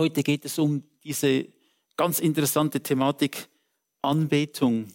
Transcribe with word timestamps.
Heute 0.00 0.22
geht 0.22 0.46
es 0.46 0.58
um 0.58 0.82
diese 1.04 1.46
ganz 1.94 2.20
interessante 2.20 2.80
Thematik 2.80 3.50
Anbetung. 4.00 4.90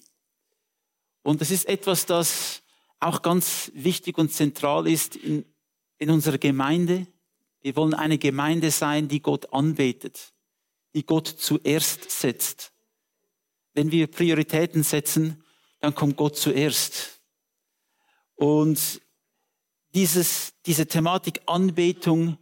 Und 1.22 1.44
es 1.44 1.52
ist 1.52 1.68
etwas, 1.68 2.08
das 2.08 2.64
auch 3.00 3.22
ganz 3.22 3.72
wichtig 3.76 4.18
und 4.18 4.34
zentral 4.34 4.88
ist 4.88 5.16
in, 5.16 5.46
in 6.00 6.10
unserer 6.10 6.40
Gemeinde. 6.40 7.06
Wir 7.62 7.76
wollen 7.76 7.94
eine 7.94 8.18
Gemeinde 8.18 8.72
sein, 8.72 9.08
die 9.08 9.22
Gott 9.22 9.54
anbetet, 9.54 10.34
die 10.96 11.06
Gott 11.06 11.28
zuerst 11.28 12.10
setzt. 12.10 12.74
Wenn 13.76 13.92
wir 13.92 14.08
Prioritäten 14.08 14.82
setzen, 14.82 15.44
dann 15.82 15.94
kommt 15.94 16.18
Gott 16.18 16.36
zuerst. 16.36 17.22
Und 18.34 19.04
dieses, 19.94 20.54
diese 20.66 20.88
Thematik 20.88 21.42
Anbetung 21.46 22.40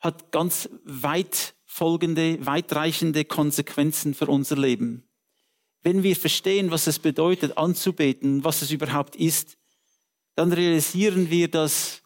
hat 0.00 0.32
ganz 0.32 0.70
weit 0.84 1.53
folgende, 1.74 2.38
weitreichende 2.46 3.24
Konsequenzen 3.24 4.14
für 4.14 4.28
unser 4.28 4.56
Leben. 4.56 5.02
Wenn 5.82 6.04
wir 6.04 6.14
verstehen, 6.14 6.70
was 6.70 6.86
es 6.86 7.00
bedeutet, 7.00 7.58
anzubeten, 7.58 8.44
was 8.44 8.62
es 8.62 8.70
überhaupt 8.70 9.16
ist, 9.16 9.58
dann 10.36 10.52
realisieren 10.52 11.30
wir, 11.30 11.50
dass 11.50 12.00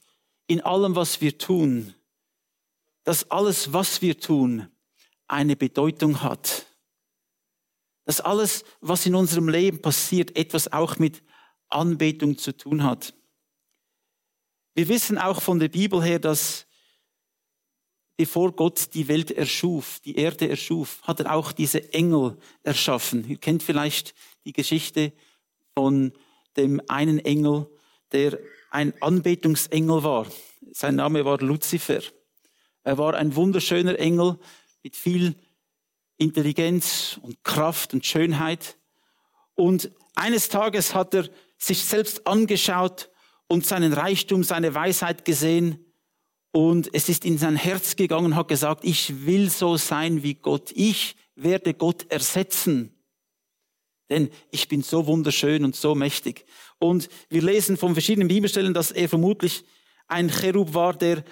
in 0.47 0.63
allem, 0.63 0.97
was 0.97 1.21
wir 1.21 1.37
tun, 1.37 1.93
dass 3.05 3.31
alles, 3.31 3.71
was 3.75 4.01
wir 4.01 4.19
tun, 4.19 4.69
eine 5.27 5.55
Bedeutung 5.55 6.23
hat. 6.23 6.65
Dass 8.07 8.23
alles, 8.23 8.65
was 8.81 9.05
in 9.05 9.15
unserem 9.15 9.51
Leben 9.51 9.83
passiert, 9.83 10.35
etwas 10.35 10.73
auch 10.73 10.99
mit 10.99 11.23
Anbetung 11.69 12.39
zu 12.39 12.57
tun 12.57 12.85
hat. 12.85 13.13
Wir 14.75 14.89
wissen 14.89 15.19
auch 15.19 15.43
von 15.43 15.59
der 15.59 15.69
Bibel 15.69 16.03
her, 16.03 16.19
dass 16.19 16.68
bevor 18.19 18.51
Gott 18.51 18.95
die 18.95 19.07
Welt 19.07 19.31
erschuf, 19.31 20.01
die 20.01 20.17
Erde 20.17 20.49
erschuf, 20.49 21.01
hat 21.05 21.21
er 21.21 21.33
auch 21.33 21.53
diese 21.53 21.93
Engel 21.93 22.37
erschaffen. 22.65 23.25
Ihr 23.29 23.39
kennt 23.39 23.63
vielleicht 23.63 24.13
die 24.45 24.53
Geschichte 24.53 25.13
von 25.73 26.13
dem 26.57 26.83
einen 26.89 27.21
Engel, 27.21 27.69
der 28.11 28.37
ein 28.71 28.93
Anbetungsengel 29.01 30.03
war. 30.03 30.27
Sein 30.73 30.97
Name 30.97 31.25
war 31.25 31.39
Luzifer. 31.39 32.01
Er 32.83 32.99
war 32.99 33.15
ein 33.15 33.37
wunderschöner 33.37 33.97
Engel 34.01 34.37
mit 34.83 34.97
viel 34.97 35.37
Intelligenz 36.17 37.21
und 37.23 37.45
Kraft 37.45 37.95
und 37.95 38.05
Schönheit. 38.05 38.79
Und 39.55 39.93
eines 40.17 40.49
Tages 40.49 40.93
hat 40.93 41.15
er 41.15 41.29
sich 41.57 41.85
selbst 41.85 42.27
angeschaut 42.27 43.11
und 43.47 43.65
seinen 43.65 43.93
Reichtum, 43.93 44.43
seine 44.43 44.75
Weisheit 44.75 45.25
gesehen 45.25 45.85
und 46.53 46.91
es 46.95 47.09
ist 47.09 47.25
in 47.25 47.39
sein 47.39 47.57
Herz 47.57 47.97
gegangen 47.97 48.27
und 48.27 48.37
hat 48.37 48.49
gesagt, 48.49 48.85
ich 48.85 49.27
will 49.27 49.51
so 49.51 49.77
sein 49.77 50.23
wie 50.23 50.35
Gott. 50.35 50.73
Ich 50.75 51.17
werde 51.35 51.75
Gott 51.75 52.11
ersetzen. 52.11 52.95
Denn 54.09 54.31
ich 54.51 54.69
bin 54.69 54.83
so 54.83 55.07
wunderschön 55.07 55.65
und 55.65 55.77
so 55.77 55.95
mächtig. 55.95 56.47
Und 56.79 57.09
wir 57.29 57.43
lesen 57.43 57.77
von 57.77 57.93
verschiedenen 57.93 58.29
Bibelstellen, 58.29 58.73
dass 58.73 58.91
er 58.91 59.09
vermutlich 59.09 59.65
ein 60.07 60.31
Cherub 60.31 60.73
war, 60.73 60.95
der 60.95 61.23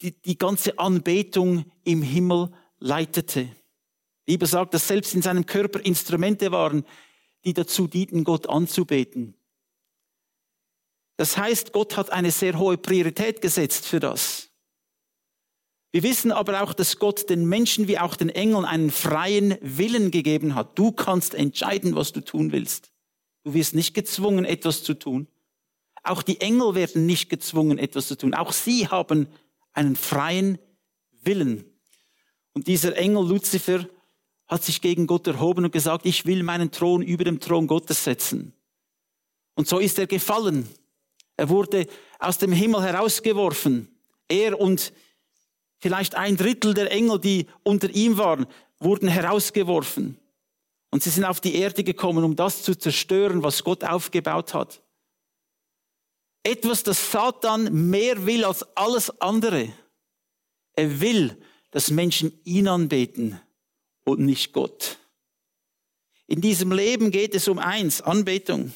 die, 0.00 0.12
die 0.12 0.38
ganze 0.38 0.78
Anbetung 0.78 1.64
im 1.82 2.02
Himmel 2.02 2.52
leitete. 2.78 3.48
Die 4.26 4.32
Bibel 4.32 4.46
sagt, 4.46 4.74
dass 4.74 4.86
selbst 4.86 5.14
in 5.14 5.22
seinem 5.22 5.46
Körper 5.46 5.84
Instrumente 5.84 6.52
waren, 6.52 6.84
die 7.44 7.54
dazu 7.54 7.88
dienten, 7.88 8.24
Gott 8.24 8.48
anzubeten. 8.48 9.34
Das 11.16 11.36
heißt, 11.36 11.72
Gott 11.72 11.96
hat 11.96 12.10
eine 12.10 12.30
sehr 12.30 12.58
hohe 12.58 12.76
Priorität 12.76 13.40
gesetzt 13.40 13.86
für 13.86 14.00
das. 14.00 14.50
Wir 15.92 16.02
wissen 16.02 16.30
aber 16.30 16.62
auch, 16.62 16.74
dass 16.74 16.98
Gott 16.98 17.30
den 17.30 17.46
Menschen 17.46 17.88
wie 17.88 17.98
auch 17.98 18.16
den 18.16 18.28
Engeln 18.28 18.66
einen 18.66 18.90
freien 18.90 19.56
Willen 19.62 20.10
gegeben 20.10 20.54
hat. 20.54 20.78
Du 20.78 20.92
kannst 20.92 21.34
entscheiden, 21.34 21.94
was 21.94 22.12
du 22.12 22.20
tun 22.20 22.52
willst. 22.52 22.92
Du 23.44 23.54
wirst 23.54 23.74
nicht 23.74 23.94
gezwungen, 23.94 24.44
etwas 24.44 24.82
zu 24.82 24.94
tun. 24.94 25.26
Auch 26.02 26.22
die 26.22 26.40
Engel 26.40 26.74
werden 26.74 27.06
nicht 27.06 27.30
gezwungen, 27.30 27.78
etwas 27.78 28.08
zu 28.08 28.16
tun. 28.16 28.34
Auch 28.34 28.52
sie 28.52 28.88
haben 28.88 29.28
einen 29.72 29.96
freien 29.96 30.58
Willen. 31.22 31.64
Und 32.52 32.66
dieser 32.66 32.96
Engel 32.96 33.26
Luzifer 33.26 33.86
hat 34.46 34.64
sich 34.64 34.80
gegen 34.80 35.06
Gott 35.06 35.26
erhoben 35.26 35.64
und 35.64 35.72
gesagt, 35.72 36.06
ich 36.06 36.26
will 36.26 36.42
meinen 36.42 36.70
Thron 36.70 37.02
über 37.02 37.24
dem 37.24 37.40
Thron 37.40 37.66
Gottes 37.66 38.04
setzen. 38.04 38.52
Und 39.54 39.66
so 39.66 39.78
ist 39.78 39.98
er 39.98 40.06
gefallen. 40.06 40.68
Er 41.36 41.48
wurde 41.48 41.86
aus 42.18 42.38
dem 42.38 42.52
Himmel 42.52 42.82
herausgeworfen. 42.82 43.94
Er 44.28 44.58
und 44.58 44.92
vielleicht 45.78 46.14
ein 46.14 46.36
Drittel 46.36 46.74
der 46.74 46.90
Engel, 46.90 47.20
die 47.20 47.46
unter 47.62 47.90
ihm 47.90 48.18
waren, 48.18 48.46
wurden 48.78 49.08
herausgeworfen. 49.08 50.18
Und 50.90 51.02
sie 51.02 51.10
sind 51.10 51.24
auf 51.24 51.40
die 51.40 51.56
Erde 51.56 51.84
gekommen, 51.84 52.24
um 52.24 52.36
das 52.36 52.62
zu 52.62 52.74
zerstören, 52.74 53.42
was 53.42 53.64
Gott 53.64 53.84
aufgebaut 53.84 54.54
hat. 54.54 54.82
Etwas, 56.42 56.82
das 56.82 57.10
Satan 57.10 57.90
mehr 57.90 58.24
will 58.24 58.44
als 58.44 58.62
alles 58.76 59.20
andere. 59.20 59.72
Er 60.74 61.00
will, 61.00 61.36
dass 61.72 61.90
Menschen 61.90 62.40
ihn 62.44 62.68
anbeten 62.68 63.40
und 64.04 64.20
nicht 64.20 64.52
Gott. 64.52 64.98
In 66.28 66.40
diesem 66.40 66.72
Leben 66.72 67.10
geht 67.10 67.34
es 67.34 67.48
um 67.48 67.58
eins, 67.58 68.00
Anbetung 68.00 68.72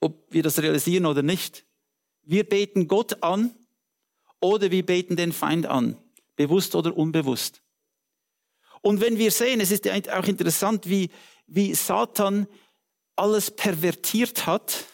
ob 0.00 0.26
wir 0.30 0.42
das 0.42 0.58
realisieren 0.60 1.06
oder 1.06 1.22
nicht. 1.22 1.64
Wir 2.22 2.44
beten 2.44 2.88
Gott 2.88 3.22
an 3.22 3.54
oder 4.40 4.70
wir 4.70 4.84
beten 4.84 5.16
den 5.16 5.32
Feind 5.32 5.66
an, 5.66 5.96
bewusst 6.36 6.74
oder 6.74 6.96
unbewusst. 6.96 7.62
Und 8.82 9.00
wenn 9.00 9.18
wir 9.18 9.30
sehen, 9.30 9.60
es 9.60 9.70
ist 9.70 9.86
auch 9.88 10.24
interessant, 10.26 10.88
wie, 10.88 11.10
wie 11.46 11.74
Satan 11.74 12.46
alles 13.14 13.50
pervertiert 13.50 14.46
hat, 14.46 14.84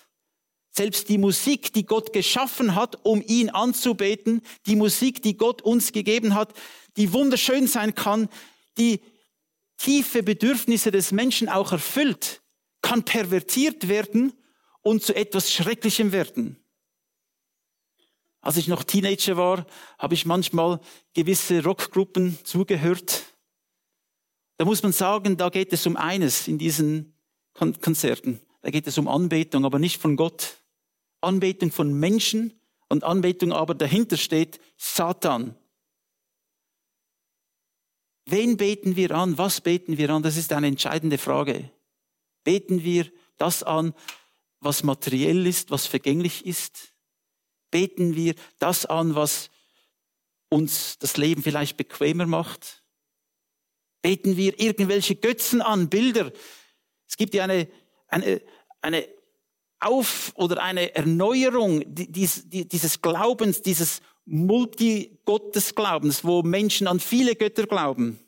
selbst 0.73 1.09
die 1.09 1.19
Musik, 1.19 1.73
die 1.73 1.87
Gott 1.87 2.13
geschaffen 2.13 2.75
hat, 2.75 3.05
um 3.05 3.23
ihn 3.23 3.49
anzubeten, 3.49 4.43
die 4.67 4.77
Musik, 4.77 5.23
die 5.23 5.37
Gott 5.37 5.63
uns 5.63 5.93
gegeben 5.93 6.35
hat, 6.35 6.53
die 6.97 7.13
wunderschön 7.13 7.67
sein 7.67 7.95
kann, 7.95 8.29
die 8.77 9.01
tiefe 9.79 10.23
Bedürfnisse 10.23 10.91
des 10.91 11.13
Menschen 11.13 11.49
auch 11.49 11.73
erfüllt, 11.73 12.43
kann 12.83 13.05
pervertiert 13.05 13.89
werden 13.89 14.33
und 14.87 15.03
zu 15.03 15.17
etwas 15.17 15.53
Schrecklichem 15.53 16.13
werden. 16.13 16.63
Als 18.41 18.57
ich 18.57 18.69
noch 18.69 18.85
Teenager 18.85 19.37
war, 19.37 19.67
habe 19.99 20.15
ich 20.15 20.27
manchmal 20.27 20.79
gewisse 21.13 21.65
Rockgruppen 21.65 22.39
zugehört. 22.45 23.25
Da 24.59 24.65
muss 24.65 24.85
man 24.85 24.93
sagen, 24.93 25.37
da 25.37 25.49
geht 25.49 25.73
es 25.73 25.89
um 25.89 25.97
eines 25.97 26.47
in 26.47 26.59
diesen 26.59 27.15
Konzerten. 27.53 28.41
Da 28.63 28.71
geht 28.71 28.87
es 28.87 28.97
um 28.97 29.09
Anbetung, 29.09 29.65
aber 29.65 29.81
nicht 29.81 30.01
von 30.01 30.15
Gott. 30.15 30.63
Anbetung 31.21 31.73
von 31.73 31.93
Menschen 31.93 32.53
und 32.89 33.03
Anbetung 33.03 33.53
aber 33.53 33.75
dahinter 33.75 34.17
steht 34.17 34.61
Satan. 34.77 35.57
Wen 38.25 38.57
beten 38.57 38.95
wir 38.95 39.11
an? 39.11 39.37
Was 39.37 39.61
beten 39.61 39.99
wir 39.99 40.11
an? 40.11 40.23
Das 40.23 40.37
ist 40.37 40.53
eine 40.53 40.69
entscheidende 40.69 41.19
Frage. 41.19 41.73
Beten 42.45 42.85
wir 42.85 43.11
das 43.37 43.65
an, 43.65 43.93
was 44.61 44.83
materiell 44.83 45.47
ist, 45.47 45.71
was 45.71 45.87
vergänglich 45.87 46.47
ist? 46.47 46.95
Beten 47.71 48.15
wir 48.15 48.35
das 48.59 48.87
an, 48.87 49.15
was 49.15 49.51
uns 50.49 50.99
das 50.99 51.17
Leben 51.17 51.43
vielleicht 51.43 51.77
bequemer 51.77 52.27
macht? 52.27 52.85
Beten 54.03 54.37
wir 54.37 54.59
irgendwelche 54.61 55.17
Götzen 55.17 55.61
an, 55.61 55.89
Bilder? 55.89 56.33
Es 57.09 57.17
gibt 57.17 57.35
ja 57.35 57.45
eine, 57.45 57.69
eine, 58.09 58.41
eine 58.81 59.09
Auf- 59.81 60.33
oder 60.37 60.63
eine 60.63 60.95
Erneuerung 60.95 61.83
dieses 61.87 63.03
Glaubens, 63.03 63.63
dieses 63.63 64.01
Multigottesglaubens, 64.25 66.25
wo 66.25 66.43
Menschen 66.43 66.87
an 66.87 67.01
viele 67.01 67.37
Götter 67.37 67.67
glauben. 67.67 68.19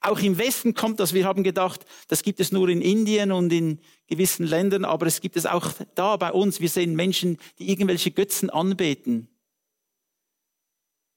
Auch 0.00 0.20
im 0.20 0.38
Westen 0.38 0.74
kommt 0.74 1.00
das. 1.00 1.12
Wir 1.12 1.24
haben 1.24 1.42
gedacht, 1.42 1.84
das 2.06 2.22
gibt 2.22 2.38
es 2.40 2.52
nur 2.52 2.68
in 2.68 2.80
Indien 2.80 3.32
und 3.32 3.52
in 3.52 3.80
gewissen 4.06 4.46
Ländern, 4.46 4.84
aber 4.84 5.06
es 5.06 5.20
gibt 5.20 5.36
es 5.36 5.44
auch 5.44 5.72
da 5.94 6.16
bei 6.16 6.32
uns. 6.32 6.60
Wir 6.60 6.68
sehen 6.68 6.94
Menschen, 6.94 7.38
die 7.58 7.70
irgendwelche 7.70 8.10
Götzen 8.10 8.48
anbeten. 8.48 9.28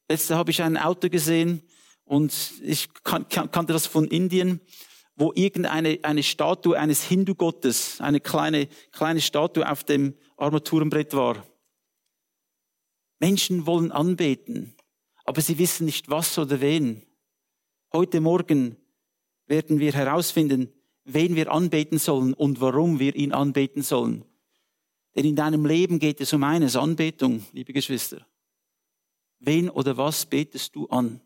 Letzte 0.10 0.36
habe 0.36 0.52
ich 0.52 0.62
ein 0.62 0.78
Auto 0.78 1.10
gesehen 1.10 1.62
und 2.04 2.34
ich 2.64 2.90
kan 3.04 3.30
kannte 3.30 3.72
das 3.72 3.86
von 3.86 4.06
Indien, 4.08 4.60
wo 5.16 5.32
irgendeine 5.36 6.00
eine 6.02 6.24
Statue 6.24 6.78
eines 6.78 7.04
Hindu-Gottes, 7.04 8.02
eine 8.02 8.20
kleine, 8.20 8.68
kleine 8.92 9.22
Statue 9.22 9.70
auf 9.70 9.84
dem 9.84 10.16
Armaturenbrett 10.38 11.14
war. 11.14 11.46
Menschen 13.20 13.68
wollen 13.68 13.92
anbeten, 13.92 14.76
aber 15.24 15.42
sie 15.42 15.60
wissen 15.60 15.86
nicht 15.86 16.10
was 16.10 16.38
oder 16.40 16.60
wen. 16.60 17.04
Heute 17.94 18.22
Morgen 18.22 18.78
werden 19.48 19.80
wir 19.80 19.94
herausfinden, 19.94 20.72
wen 21.04 21.36
wir 21.36 21.52
anbeten 21.52 21.98
sollen 21.98 22.34
und 22.34 22.62
warum 22.62 23.00
wir 23.00 23.16
ihn 23.16 23.34
anbeten 23.34 23.82
sollen. 23.82 24.26
Denn 25.16 25.26
in 25.26 25.36
deinem 25.36 25.66
Leben 25.66 26.00
geht 26.00 26.22
es 26.22 26.32
um 26.32 26.44
eines, 26.44 26.76
Anbetung, 26.76 27.46
liebe 27.52 27.74
Geschwister. 27.74 28.26
Wen 29.40 29.70
oder 29.70 29.98
was 29.98 30.26
betest 30.26 30.76
du 30.76 30.88
an? 30.88 31.22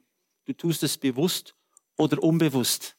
du 0.46 0.54
tust 0.54 0.84
es 0.84 0.98
bewusst 0.98 1.56
oder 1.98 2.22
unbewusst. 2.24 2.96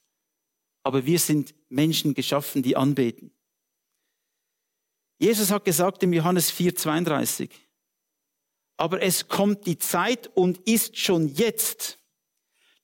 Aber 0.82 1.06
wir 1.06 1.18
sind 1.18 1.54
Menschen 1.68 2.14
geschaffen, 2.14 2.62
die 2.62 2.76
anbeten. 2.76 3.32
Jesus 5.18 5.50
hat 5.50 5.64
gesagt 5.64 6.02
im 6.02 6.12
Johannes 6.12 6.50
4, 6.50 6.76
32, 6.76 7.50
aber 8.76 9.00
es 9.00 9.28
kommt 9.28 9.66
die 9.66 9.78
Zeit 9.78 10.28
und 10.36 10.58
ist 10.68 10.98
schon 10.98 11.28
jetzt, 11.28 11.98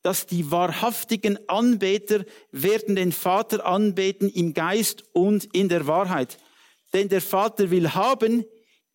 dass 0.02 0.26
die 0.26 0.50
wahrhaftigen 0.50 1.38
Anbeter 1.49 2.25
werden 2.50 2.96
den 2.96 3.12
Vater 3.12 3.64
anbeten 3.64 4.28
im 4.28 4.52
Geist 4.52 5.04
und 5.12 5.44
in 5.54 5.69
der 5.69 5.87
Wahrheit. 5.87 6.38
Denn 6.93 7.08
der 7.08 7.22
Vater 7.22 7.70
will 7.70 7.94
haben, 7.94 8.44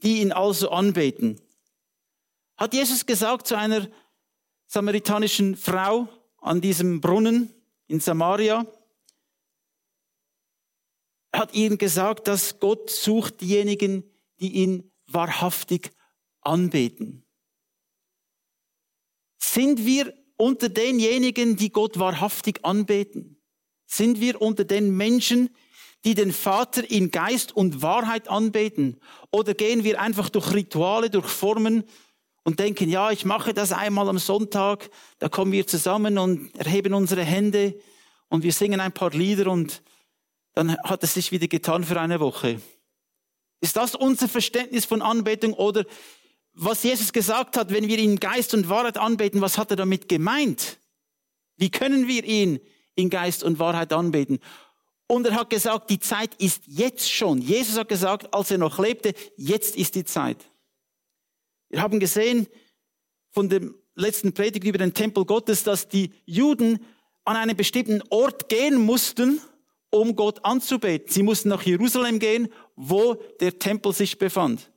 die 0.04 0.21
ihn 0.21 0.31
also 0.31 0.69
anbeten. 0.69 1.39
Hat 2.57 2.74
Jesus 2.74 3.06
gesagt 3.06 3.48
zu 3.48 3.57
einer 3.57 3.88
samaritanischen 4.68 5.56
Frau 5.56 6.09
an 6.39 6.59
diesem 6.62 7.01
Brunnen 7.01 7.54
in 7.88 8.00
Samaria, 8.00 8.65
hat 11.33 11.54
ihnen 11.54 11.77
gesagt, 11.77 12.27
dass 12.27 12.59
Gott 12.59 12.89
sucht 12.89 13.42
diejenigen, 13.42 14.04
die 14.39 14.54
ihn 14.54 14.92
wahrhaftig 15.07 15.92
anbeten. 16.42 17.25
Sind 19.38 19.86
wir 19.86 20.13
unter 20.38 20.69
denjenigen, 20.69 21.57
die 21.57 21.72
Gott 21.72 22.00
wahrhaftig 22.00 22.63
anbeten? 22.63 23.42
Sind 23.86 24.22
wir 24.22 24.42
unter 24.42 24.63
den 24.63 24.95
Menschen, 24.95 25.50
die 26.06 26.13
den 26.13 26.31
Vater 26.31 26.89
in 26.89 27.12
Geist 27.12 27.56
und 27.56 27.81
Wahrheit 27.81 28.30
anbeten? 28.30 29.00
Oder 29.31 29.54
gehen 29.54 29.84
wir 29.84 30.00
einfach 30.00 30.30
durch 30.30 30.54
Rituale, 30.54 31.10
durch 31.10 31.28
Formen 31.28 31.84
und 32.44 32.60
denken, 32.60 32.89
ja, 32.89 33.12
ich 33.12 33.25
mache 33.25 33.54
das 33.54 33.74
einmal 33.74 34.07
am 34.07 34.19
Sonntag, 34.19 34.89
da 35.19 35.28
kommen 35.28 35.51
wir 35.51 35.68
zusammen 35.68 36.18
und 36.18 36.56
erheben 36.56 36.94
unsere 36.94 37.24
Hände 37.24 37.78
und 38.30 38.44
wir 38.44 38.54
singen 38.54 38.80
ein 38.80 38.94
paar 38.94 39.12
Lieder 39.12 39.51
und 39.51 39.81
dann 40.54 40.78
hat 40.83 41.04
es 41.04 41.13
sich 41.13 41.31
wieder 41.31 41.48
getan 41.48 41.83
für 41.83 42.00
eine 42.00 42.19
Woche. 42.19 42.62
Ist 43.60 43.75
das 43.75 43.95
unser 43.95 44.28
Verständnis 44.30 44.86
von 44.86 45.01
Anbetung 45.01 45.54
oder 45.54 45.86
was 46.59 46.81
Jesus 46.81 47.13
gesagt 47.13 47.56
hat, 47.56 47.71
wenn 47.71 47.88
wir 47.88 48.00
ihn 48.00 48.19
Geist 48.19 48.54
und 48.56 48.68
Wahrheit 48.68 48.98
anbeten, 48.98 49.42
was 49.42 49.59
hat 49.59 49.69
er 49.69 49.77
damit 49.77 50.09
gemeint? 50.09 50.80
Wie 51.56 51.69
können 51.69 52.07
wir 52.07 52.24
ihn 52.24 52.59
in 52.95 53.12
Geist 53.12 53.44
und 53.44 53.59
Wahrheit 53.59 53.94
anbeten? 53.94 54.39
Und 55.06 55.27
er 55.27 55.36
hat 55.36 55.51
gesagt, 55.51 55.92
die 55.92 56.00
Zeit 56.00 56.33
ist 56.42 56.63
jetzt 56.65 57.09
schon. 57.09 57.42
Jesus 57.42 57.77
hat 57.77 57.89
gesagt, 57.89 58.33
als 58.33 58.50
er 58.50 58.57
noch 58.57 58.80
lebte, 58.80 59.13
jetzt 59.38 59.75
ist 59.77 59.94
die 59.94 60.04
Zeit. 60.04 60.38
Wir 61.69 61.81
haben 61.81 62.00
gesehen 62.00 62.48
von 63.31 63.50
dem 63.50 63.75
letzten 63.94 64.33
Predigt 64.33 64.65
über 64.65 64.80
den 64.80 64.95
Tempel 64.95 65.25
Gottes, 65.25 65.63
dass 65.63 65.88
die 65.88 66.12
Juden 66.25 66.83
an 67.24 67.36
einen 67.36 67.56
bestimmten 67.56 68.01
Ort 68.09 68.50
gehen 68.50 68.81
mussten, 68.81 69.42
um 69.92 70.15
Gott 70.15 70.44
anzubeten. 70.44 71.07
Sie 71.12 71.24
mussten 71.24 71.50
nach 71.50 71.62
Jerusalem 71.62 72.18
gehen, 72.18 72.50
wo 72.75 73.13
der 73.39 73.59
Tempel 73.59 73.94
sich 73.94 74.18
befand. 74.18 74.71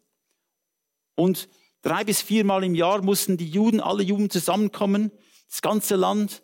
Und 1.15 1.49
Drei 1.83 2.05
bis 2.05 2.21
viermal 2.21 2.65
im 2.65 2.75
Jahr 2.75 3.03
mussten 3.03 3.37
die 3.37 3.49
Juden, 3.49 3.81
alle 3.81 4.03
Juden 4.03 4.31
zusammenkommen, 4.31 5.11
das 5.49 5.63
ganze 5.63 5.97
Land 5.97 6.43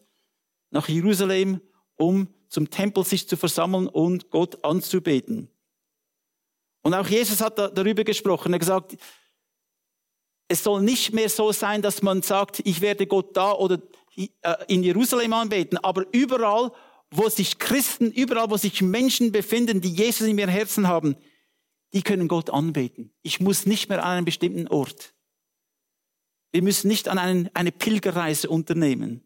nach 0.71 0.89
Jerusalem, 0.89 1.61
um 1.97 2.29
zum 2.49 2.71
Tempel 2.71 3.05
sich 3.05 3.29
zu 3.29 3.37
versammeln 3.37 3.89
und 3.89 4.31
Gott 4.31 4.65
anzubeten. 4.65 5.51
Und 6.83 6.95
auch 6.95 7.09
Jesus 7.09 7.41
hat 7.41 7.59
darüber 7.59 8.05
gesprochen. 8.05 8.53
Er 8.53 8.55
hat 8.55 8.61
gesagt, 8.61 8.97
es 10.49 10.63
soll 10.63 10.83
nicht 10.83 11.13
mehr 11.13 11.29
so 11.29 11.53
sein, 11.53 11.83
dass 11.83 12.03
man 12.03 12.23
sagt, 12.23 12.61
ich 12.65 12.81
werde 12.81 13.07
Gott 13.07 13.37
da 13.37 13.53
oder 13.53 13.81
äh, 14.17 14.55
in 14.69 14.83
Jerusalem 14.83 15.33
anbeten, 15.33 15.79
aber 15.79 16.07
überall, 16.13 16.73
wo 17.11 17.29
sich 17.29 17.59
Christen, 17.59 18.11
überall, 18.11 18.51
wo 18.51 18.57
sich 18.57 18.83
Menschen 18.83 19.33
befinden, 19.33 19.81
die 19.81 19.93
Jesus 19.93 20.27
in 20.27 20.39
ihrem 20.39 20.51
Herzen 20.51 20.87
haben, 20.87 21.17
die 21.93 22.03
können 22.03 22.29
Gott 22.29 22.51
anbeten. 22.51 23.13
Ich 23.23 23.41
muss 23.41 23.67
nicht 23.67 23.89
mehr 23.89 24.05
an 24.05 24.19
einem 24.19 24.25
bestimmten 24.25 24.69
Ort. 24.69 25.16
Wir 26.53 26.63
müssen 26.63 26.89
nicht 26.89 27.09
an 27.09 27.19
einen, 27.19 27.51
eine 27.55 27.73
Pilgerreise 27.73 28.49
unternehmen 28.49 29.23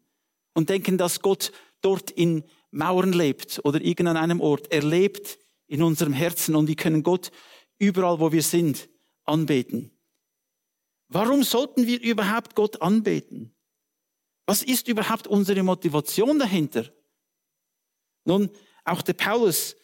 und 0.53 0.69
denken, 0.69 0.97
dass 0.97 1.21
Gott 1.21 1.51
dort 1.81 2.11
in 2.11 2.43
Mauern 2.71 3.13
lebt 3.13 3.61
oder 3.63 3.81
irgend 3.81 4.09
an 4.09 4.17
einem 4.17 4.41
Ort. 4.41 4.71
Er 4.71 4.83
lebt 4.83 5.37
in 5.67 5.83
unserem 5.83 6.13
Herzen 6.13 6.55
und 6.55 6.67
wir 6.67 6.75
können 6.75 7.03
Gott 7.03 7.31
überall, 7.77 8.19
wo 8.19 8.31
wir 8.31 8.43
sind, 8.43 8.89
anbeten. 9.23 9.91
Warum 11.07 11.43
sollten 11.43 11.87
wir 11.87 12.01
überhaupt 12.01 12.55
Gott 12.55 12.81
anbeten? 12.81 13.53
Was 14.45 14.63
ist 14.63 14.87
überhaupt 14.87 15.27
unsere 15.27 15.63
Motivation 15.63 16.39
dahinter? 16.39 16.89
Nun, 18.25 18.49
auch 18.85 19.01
der 19.01 19.13
Paulus 19.13 19.75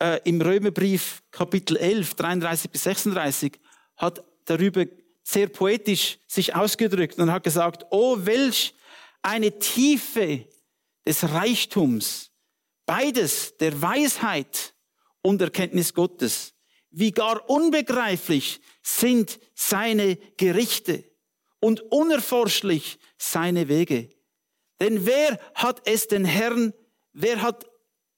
äh, 0.00 0.20
im 0.24 0.40
Römerbrief 0.40 1.22
Kapitel 1.30 1.76
11, 1.76 2.14
33 2.14 2.70
bis 2.70 2.82
36 2.84 3.58
hat 3.96 4.24
darüber 4.44 4.84
sehr 5.28 5.48
poetisch 5.48 6.18
sich 6.26 6.54
ausgedrückt 6.54 7.18
und 7.18 7.30
hat 7.30 7.44
gesagt, 7.44 7.84
oh, 7.90 8.16
welch 8.20 8.74
eine 9.20 9.58
Tiefe 9.58 10.48
des 11.06 11.22
Reichtums, 11.22 12.30
beides 12.86 13.54
der 13.58 13.82
Weisheit 13.82 14.74
und 15.20 15.42
Erkenntnis 15.42 15.92
Gottes. 15.92 16.54
Wie 16.90 17.12
gar 17.12 17.50
unbegreiflich 17.50 18.60
sind 18.82 19.38
seine 19.54 20.16
Gerichte 20.38 21.04
und 21.60 21.82
unerforschlich 21.92 22.98
seine 23.18 23.68
Wege. 23.68 24.08
Denn 24.80 25.04
wer 25.04 25.38
hat 25.54 25.86
es 25.86 26.08
den 26.08 26.24
Herrn, 26.24 26.72
wer 27.12 27.42
hat, 27.42 27.66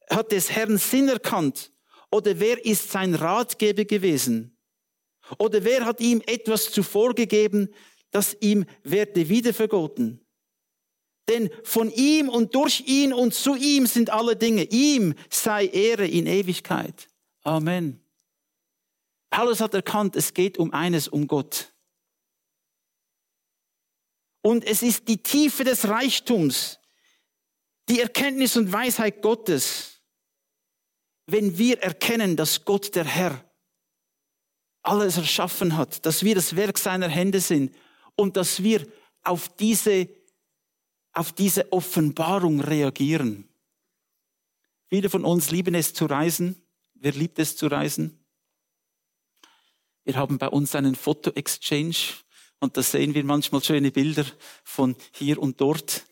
hat 0.09 0.31
des 0.31 0.53
Herrn 0.53 0.79
Sinn 0.79 1.09
erkannt? 1.09 1.73
Oder 2.13 2.39
wer 2.39 2.65
ist 2.65 2.93
sein 2.93 3.17
Ratgeber 3.17 3.85
gewesen? 3.85 4.57
Oder 5.39 5.65
wer 5.65 5.85
hat 5.85 6.01
ihm 6.01 6.23
etwas 6.27 6.71
zuvor 6.71 7.15
gegeben, 7.15 7.73
das 8.11 8.37
ihm 8.41 8.65
werde 8.83 9.29
wiedervergolten? 9.29 10.25
Denn 11.29 11.51
von 11.63 11.91
ihm 11.93 12.29
und 12.29 12.55
durch 12.55 12.81
ihn 12.87 13.13
und 13.13 13.35
zu 13.35 13.55
ihm 13.55 13.87
sind 13.87 14.11
alle 14.11 14.35
Dinge. 14.35 14.65
Ihm 14.65 15.15
sei 15.29 15.67
Ehre 15.67 16.07
in 16.07 16.27
Ewigkeit. 16.27 17.09
Amen. 17.43 18.01
Paulus 19.31 19.61
hat 19.61 19.75
erkannt, 19.75 20.17
es 20.17 20.35
geht 20.35 20.59
um 20.59 20.73
eines, 20.73 21.07
um 21.07 21.29
Gott. 21.29 21.73
Und 24.43 24.65
es 24.65 24.83
ist 24.83 25.07
die 25.07 25.23
Tiefe 25.23 25.65
des 25.65 25.87
Reichtums, 25.87 26.81
die 27.89 28.01
Erkenntnis 28.01 28.57
und 28.57 28.73
Weisheit 28.73 29.23
Gottes, 29.23 30.01
wenn 31.27 31.59
wir 31.59 31.81
erkennen, 31.81 32.37
dass 32.37 32.65
Gott 32.65 32.95
der 32.97 33.05
Herr 33.05 33.50
alles 34.83 35.17
erschaffen 35.17 35.77
hat, 35.77 36.05
dass 36.07 36.25
wir 36.25 36.35
das 36.35 36.57
Werk 36.57 36.79
seiner 36.79 37.09
Hände 37.09 37.41
sind 37.41 37.75
und 38.17 38.37
dass 38.37 38.63
wir 38.63 38.87
auf 39.23 39.49
diese, 39.57 40.09
auf 41.13 41.33
diese 41.33 41.73
Offenbarung 41.73 42.61
reagieren. 42.61 43.49
Viele 44.89 45.11
von 45.11 45.25
uns 45.25 45.51
lieben 45.51 45.75
es 45.75 45.95
zu 45.95 46.07
reisen. 46.07 46.57
Wer 46.95 47.13
liebt 47.13 47.39
es 47.39 47.57
zu 47.57 47.67
reisen? 47.67 48.19
Wir 50.05 50.17
haben 50.17 50.39
bei 50.39 50.49
uns 50.49 50.75
einen 50.75 50.95
Foto-Exchange 50.95 51.97
und 52.59 52.77
da 52.77 52.83
sehen 52.83 53.15
wir 53.15 53.25
manchmal 53.25 53.63
schöne 53.63 53.91
Bilder 53.91 54.25
von 54.65 54.97
hier 55.13 55.39
und 55.39 55.61
dort. 55.61 56.05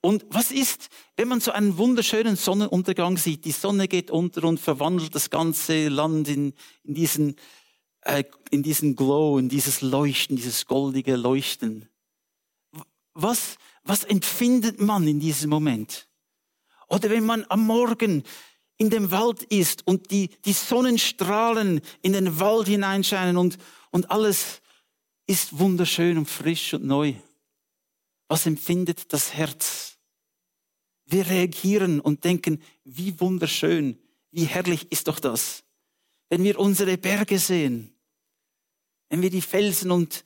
Und 0.00 0.24
was 0.30 0.50
ist, 0.50 0.88
wenn 1.16 1.28
man 1.28 1.40
so 1.40 1.52
einen 1.52 1.78
wunderschönen 1.78 2.34
Sonnenuntergang 2.34 3.16
sieht? 3.16 3.44
Die 3.44 3.52
Sonne 3.52 3.86
geht 3.86 4.10
unter 4.10 4.44
und 4.44 4.58
verwandelt 4.58 5.14
das 5.14 5.30
ganze 5.30 5.88
Land 5.88 6.28
in, 6.28 6.54
in 6.82 6.94
diesen 6.94 7.36
äh, 8.02 8.24
in 8.50 8.62
diesen 8.62 8.96
Glow, 8.96 9.38
in 9.38 9.48
dieses 9.48 9.80
Leuchten, 9.80 10.36
dieses 10.36 10.66
goldige 10.66 11.16
Leuchten. 11.16 11.88
Was, 13.14 13.56
was 13.84 14.04
empfindet 14.04 14.80
man 14.80 15.06
in 15.06 15.20
diesem 15.20 15.50
Moment? 15.50 16.08
Oder 16.88 17.10
wenn 17.10 17.24
man 17.24 17.44
am 17.48 17.66
Morgen 17.66 18.22
in 18.76 18.90
dem 18.90 19.10
Wald 19.10 19.44
ist 19.44 19.86
und 19.86 20.10
die, 20.10 20.28
die 20.44 20.52
Sonnenstrahlen 20.52 21.80
in 22.02 22.12
den 22.12 22.40
Wald 22.40 22.66
hineinscheinen 22.68 23.36
und, 23.36 23.58
und 23.90 24.10
alles 24.10 24.60
ist 25.26 25.58
wunderschön 25.58 26.18
und 26.18 26.28
frisch 26.28 26.74
und 26.74 26.84
neu. 26.84 27.14
Was 28.28 28.46
empfindet 28.46 29.12
das 29.12 29.34
Herz? 29.34 29.98
Wir 31.04 31.26
reagieren 31.26 32.00
und 32.00 32.24
denken, 32.24 32.62
wie 32.84 33.18
wunderschön, 33.20 33.98
wie 34.30 34.44
herrlich 34.44 34.90
ist 34.90 35.08
doch 35.08 35.20
das. 35.20 35.64
Wenn 36.28 36.42
wir 36.42 36.58
unsere 36.58 36.96
Berge 36.96 37.38
sehen, 37.38 37.91
wenn 39.12 39.20
wir 39.20 39.28
die 39.28 39.42
Felsen 39.42 39.90
und 39.90 40.24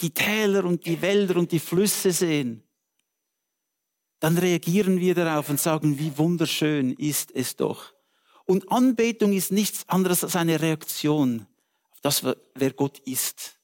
die 0.00 0.10
Täler 0.10 0.64
und 0.64 0.86
die 0.86 1.02
Wälder 1.02 1.36
und 1.36 1.52
die 1.52 1.60
Flüsse 1.60 2.12
sehen, 2.12 2.62
dann 4.20 4.38
reagieren 4.38 4.98
wir 4.98 5.14
darauf 5.14 5.50
und 5.50 5.60
sagen, 5.60 5.98
wie 5.98 6.16
wunderschön 6.16 6.94
ist 6.94 7.30
es 7.30 7.56
doch. 7.56 7.92
Und 8.46 8.72
Anbetung 8.72 9.34
ist 9.34 9.52
nichts 9.52 9.86
anderes 9.86 10.24
als 10.24 10.34
eine 10.34 10.62
Reaktion 10.62 11.46
auf 11.90 12.00
das, 12.00 12.24
wer 12.54 12.72
Gott 12.72 13.00
ist 13.00 13.60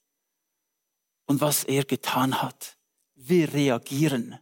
und 1.24 1.40
was 1.40 1.64
er 1.64 1.86
getan 1.86 2.42
hat. 2.42 2.76
Wir 3.14 3.54
reagieren. 3.54 4.38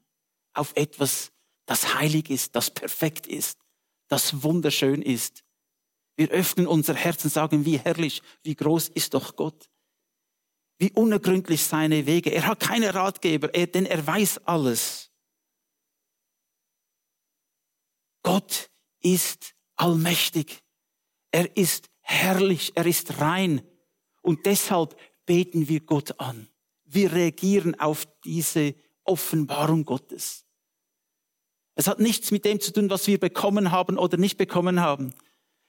auf 0.55 0.73
etwas, 0.75 1.31
das 1.67 1.95
heilig 1.95 2.31
ist, 2.31 2.57
das 2.57 2.73
perfekt 2.73 3.29
ist, 3.29 3.61
das 4.09 4.43
wunderschön 4.43 5.03
ist. 5.03 5.45
Wir 6.17 6.31
öffnen 6.31 6.67
unser 6.67 6.95
Herz 6.95 7.23
und 7.23 7.31
sagen, 7.31 7.65
wie 7.65 7.79
herrlich, 7.79 8.23
wie 8.43 8.57
groß 8.57 8.89
ist 8.89 9.15
doch 9.15 9.37
Gott. 9.37 9.69
Wie 10.79 10.93
unergründlich 10.93 11.65
seine 11.65 12.07
Wege. 12.07 12.31
Er 12.31 12.47
hat 12.47 12.61
keine 12.61 12.95
Ratgeber, 12.95 13.55
er, 13.55 13.67
denn 13.67 13.87
er 13.87 14.07
weiß 14.07 14.47
alles. 14.47 15.11
Gott 18.23 18.71
ist 19.01 19.55
allmächtig. 19.77 20.63
Er 21.31 21.57
ist 21.57 21.91
herrlich, 22.01 22.73
er 22.75 22.87
ist 22.87 23.21
rein. 23.21 23.63
Und 24.23 24.47
deshalb 24.47 24.97
beten 25.27 25.69
wir 25.69 25.81
Gott 25.81 26.19
an. 26.21 26.49
Wir 26.85 27.13
reagieren 27.13 27.79
auf 27.79 28.07
diese 28.25 28.75
Offenbarung 29.05 29.85
Gottes. 29.85 30.45
Es 31.75 31.89
hat 31.89 31.99
nichts 31.99 32.31
mit 32.31 32.45
dem 32.45 32.61
zu 32.61 32.73
tun, 32.73 32.89
was 32.89 33.07
wir 33.07 33.19
bekommen 33.19 33.71
haben 33.71 33.99
oder 33.99 34.17
nicht 34.17 34.39
bekommen 34.39 34.81
haben. 34.81 35.13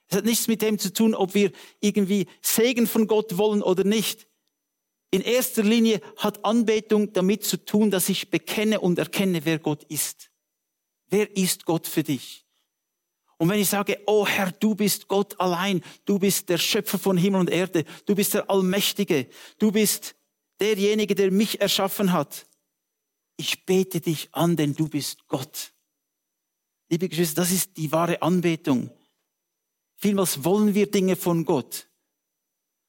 Es 0.08 0.18
hat 0.18 0.26
nichts 0.26 0.48
mit 0.48 0.62
dem 0.62 0.78
zu 0.78 0.94
tun, 0.94 1.16
ob 1.16 1.34
wir 1.34 1.52
irgendwie 1.80 2.28
Segen 2.42 2.86
von 2.86 3.08
Gott 3.08 3.38
wollen 3.38 3.64
oder 3.64 3.84
nicht. 3.84 4.28
In 5.16 5.22
erster 5.22 5.64
Linie 5.64 6.02
hat 6.18 6.44
Anbetung 6.44 7.14
damit 7.14 7.46
zu 7.46 7.56
tun, 7.56 7.90
dass 7.90 8.10
ich 8.10 8.30
bekenne 8.32 8.82
und 8.82 9.00
erkenne, 9.00 9.46
wer 9.46 9.60
Gott 9.60 9.86
ist. 9.86 10.30
Wer 11.08 11.38
ist 11.38 11.64
Gott 11.64 11.88
für 11.88 12.04
dich? 12.04 12.46
Und 13.38 13.48
wenn 13.48 13.62
ich 13.62 13.70
sage, 13.70 13.98
oh 14.08 14.28
Herr, 14.28 14.52
du 14.52 14.76
bist 14.76 15.08
Gott 15.08 15.40
allein, 15.40 15.82
du 16.04 16.20
bist 16.20 16.50
der 16.50 16.58
Schöpfer 16.58 17.00
von 17.00 17.16
Himmel 17.16 17.40
und 17.40 17.50
Erde, 17.50 17.86
du 18.06 18.14
bist 18.14 18.34
der 18.34 18.50
Allmächtige, 18.50 19.30
du 19.58 19.72
bist 19.72 20.18
derjenige, 20.60 21.16
der 21.16 21.32
mich 21.32 21.62
erschaffen 21.62 22.12
hat. 22.12 22.46
Ich 23.38 23.66
bete 23.66 24.02
dich 24.02 24.28
an, 24.34 24.58
denn 24.58 24.76
du 24.76 24.90
bist 24.90 25.30
Gott. 25.30 25.72
Liebe 26.90 27.08
Geschwister, 27.08 27.40
das 27.40 27.54
ist 27.54 27.78
die 27.78 27.90
wahre 27.94 28.22
Anbetung. 28.22 28.90
Vielmals 29.96 30.44
wollen 30.44 30.76
wir 30.76 30.92
Dinge 30.92 31.16
von 31.16 31.46
Gott. 31.46 31.88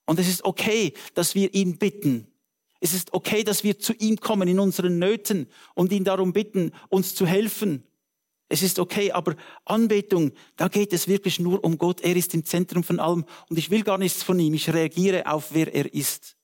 Und 0.07 0.21
es 0.21 0.29
ist 0.29 0.45
okay, 0.45 0.95
dass 1.15 1.35
wir 1.35 1.53
ihn 1.53 1.79
bitten. 1.79 2.29
Es 2.81 2.95
ist 2.95 3.13
okay, 3.13 3.43
dass 3.43 3.65
wir 3.65 3.79
zu 3.79 3.93
ihm 3.95 4.19
kommen 4.19 4.49
in 4.49 4.61
unseren 4.61 4.99
Nöten 4.99 5.49
und 5.75 5.93
ihn 5.93 6.05
darum 6.05 6.33
bitten, 6.33 6.73
uns 6.89 7.15
zu 7.15 7.27
helfen. 7.27 7.83
Es 8.49 8.63
ist 8.63 8.79
okay, 8.79 9.11
aber 9.11 9.35
Anbetung, 9.65 10.33
da 10.57 10.69
geht 10.69 10.93
es 10.93 11.09
wirklich 11.09 11.41
nur 11.41 11.65
um 11.65 11.79
Gott. 11.79 12.01
Er 12.03 12.15
ist 12.15 12.33
im 12.35 12.45
Zentrum 12.45 12.85
von 12.85 13.01
allem 13.01 13.25
und 13.49 13.59
ich 13.59 13.71
will 13.71 13.83
gar 13.83 13.99
nichts 13.99 14.23
von 14.23 14.39
ihm. 14.39 14.55
Ich 14.55 14.73
reagiere 14.73 15.27
auf, 15.27 15.53
wer 15.53 15.75
er 15.75 15.93
ist. 15.93 16.37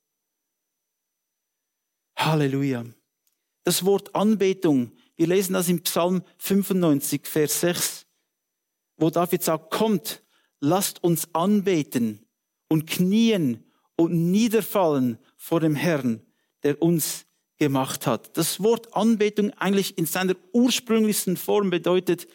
Halleluja. 2.16 2.84
Das 3.62 3.84
Wort 3.84 4.12
Anbetung, 4.16 4.90
wir 5.14 5.28
lesen 5.28 5.52
das 5.52 5.68
im 5.68 5.82
Psalm 5.82 6.24
95, 6.38 7.26
Vers 7.26 7.60
6, 7.60 8.06
wo 8.96 9.10
David 9.10 9.44
sagt, 9.44 9.70
kommt, 9.70 10.24
lasst 10.58 11.04
uns 11.04 11.32
anbeten 11.32 12.21
und 12.72 12.86
knien 12.86 13.62
und 13.96 14.30
niederfallen 14.30 15.18
vor 15.36 15.60
dem 15.60 15.74
Herrn, 15.74 16.22
der 16.62 16.80
uns 16.80 17.26
gemacht 17.58 18.06
hat. 18.06 18.34
Das 18.38 18.62
Wort 18.62 18.94
Anbetung 18.94 19.50
eigentlich 19.58 19.98
in 19.98 20.06
seiner 20.06 20.34
ursprünglichsten 20.54 21.36
Form 21.36 21.68
bedeutet, 21.68 22.26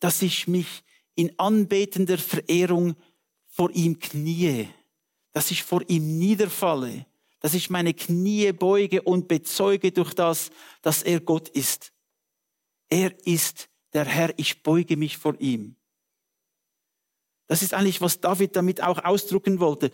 dass 0.00 0.20
ich 0.20 0.48
mich 0.48 0.82
in 1.14 1.38
anbetender 1.38 2.18
Verehrung 2.18 2.96
vor 3.46 3.70
ihm 3.70 4.00
knie, 4.00 4.68
dass 5.30 5.52
ich 5.52 5.62
vor 5.62 5.82
ihm 5.86 6.18
niederfalle, 6.18 7.06
dass 7.38 7.54
ich 7.54 7.70
meine 7.70 7.94
Knie 7.94 8.50
beuge 8.50 9.00
und 9.02 9.28
bezeuge 9.28 9.92
durch 9.92 10.12
das, 10.12 10.50
dass 10.82 11.04
er 11.04 11.20
Gott 11.20 11.48
ist. 11.50 11.92
Er 12.88 13.16
ist 13.24 13.68
der 13.92 14.06
Herr, 14.06 14.34
ich 14.38 14.64
beuge 14.64 14.96
mich 14.96 15.18
vor 15.18 15.40
ihm. 15.40 15.76
Das 17.46 17.62
ist 17.62 17.74
eigentlich, 17.74 18.00
was 18.00 18.20
David 18.20 18.56
damit 18.56 18.82
auch 18.82 19.04
ausdrücken 19.04 19.60
wollte. 19.60 19.90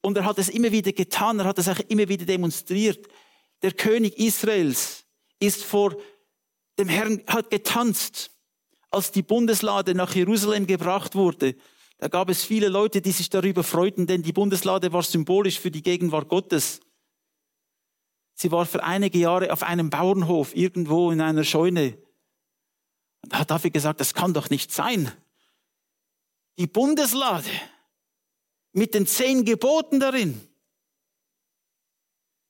Und 0.00 0.16
er 0.16 0.24
hat 0.24 0.38
es 0.38 0.48
immer 0.48 0.72
wieder 0.72 0.92
getan, 0.92 1.38
er 1.40 1.46
hat 1.46 1.58
es 1.58 1.68
auch 1.68 1.80
immer 1.88 2.08
wieder 2.08 2.24
demonstriert 2.24 3.06
der 3.62 3.72
König 3.72 4.18
Israels, 4.18 5.04
ist 5.38 5.64
vor 5.64 5.96
dem 6.78 6.88
Herrn, 6.88 7.22
hat 7.26 7.50
getanzt, 7.50 8.30
als 8.90 9.10
die 9.10 9.22
Bundeslade 9.22 9.94
nach 9.94 10.14
Jerusalem 10.14 10.66
gebracht 10.66 11.14
wurde. 11.14 11.56
Da 11.98 12.08
gab 12.08 12.28
es 12.28 12.44
viele 12.44 12.68
Leute, 12.68 13.00
die 13.00 13.12
sich 13.12 13.30
darüber 13.30 13.62
freuten, 13.62 14.06
denn 14.06 14.22
die 14.22 14.32
Bundeslade 14.32 14.92
war 14.92 15.02
symbolisch 15.02 15.58
für 15.58 15.70
die 15.70 15.82
Gegenwart 15.82 16.28
Gottes. 16.28 16.80
Sie 18.34 18.52
war 18.52 18.66
für 18.66 18.84
einige 18.84 19.18
Jahre 19.18 19.52
auf 19.52 19.62
einem 19.62 19.88
Bauernhof 19.88 20.54
irgendwo 20.54 21.10
in 21.10 21.22
einer 21.22 21.42
Scheune. 21.42 21.96
Und 23.22 23.32
da 23.32 23.38
hat 23.40 23.50
David 23.50 23.72
gesagt, 23.72 24.00
das 24.00 24.12
kann 24.12 24.34
doch 24.34 24.50
nicht 24.50 24.72
sein. 24.72 25.10
Die 26.58 26.66
Bundeslade 26.66 27.50
mit 28.72 28.94
den 28.94 29.06
zehn 29.06 29.44
Geboten 29.44 30.00
darin. 30.00 30.40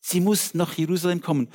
Sie 0.01 0.21
muss 0.21 0.55
nach 0.55 0.75
Jerusalem 0.75 1.21
kommen. 1.21 1.53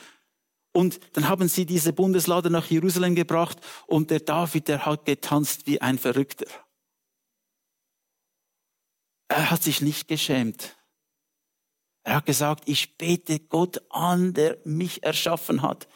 Und 0.73 0.99
dann 1.13 1.27
haben 1.27 1.49
sie 1.49 1.65
diese 1.65 1.93
Bundeslade 1.93 2.49
nach 2.49 2.67
Jerusalem 2.67 3.15
gebracht 3.15 3.57
und 3.87 4.09
der 4.09 4.21
David, 4.21 4.67
der 4.67 4.85
hat 4.85 5.05
getanzt 5.05 5.67
wie 5.67 5.81
ein 5.81 5.97
Verrückter. 5.97 6.47
Er 9.27 9.51
hat 9.51 9.63
sich 9.63 9.81
nicht 9.81 10.07
geschämt. 10.07 10.77
Er 12.03 12.15
hat 12.15 12.25
gesagt, 12.25 12.63
ich 12.67 12.97
bete 12.97 13.39
Gott 13.39 13.81
an, 13.89 14.33
der 14.33 14.57
mich 14.63 15.03
erschaffen 15.03 15.61
hat. 15.61 15.87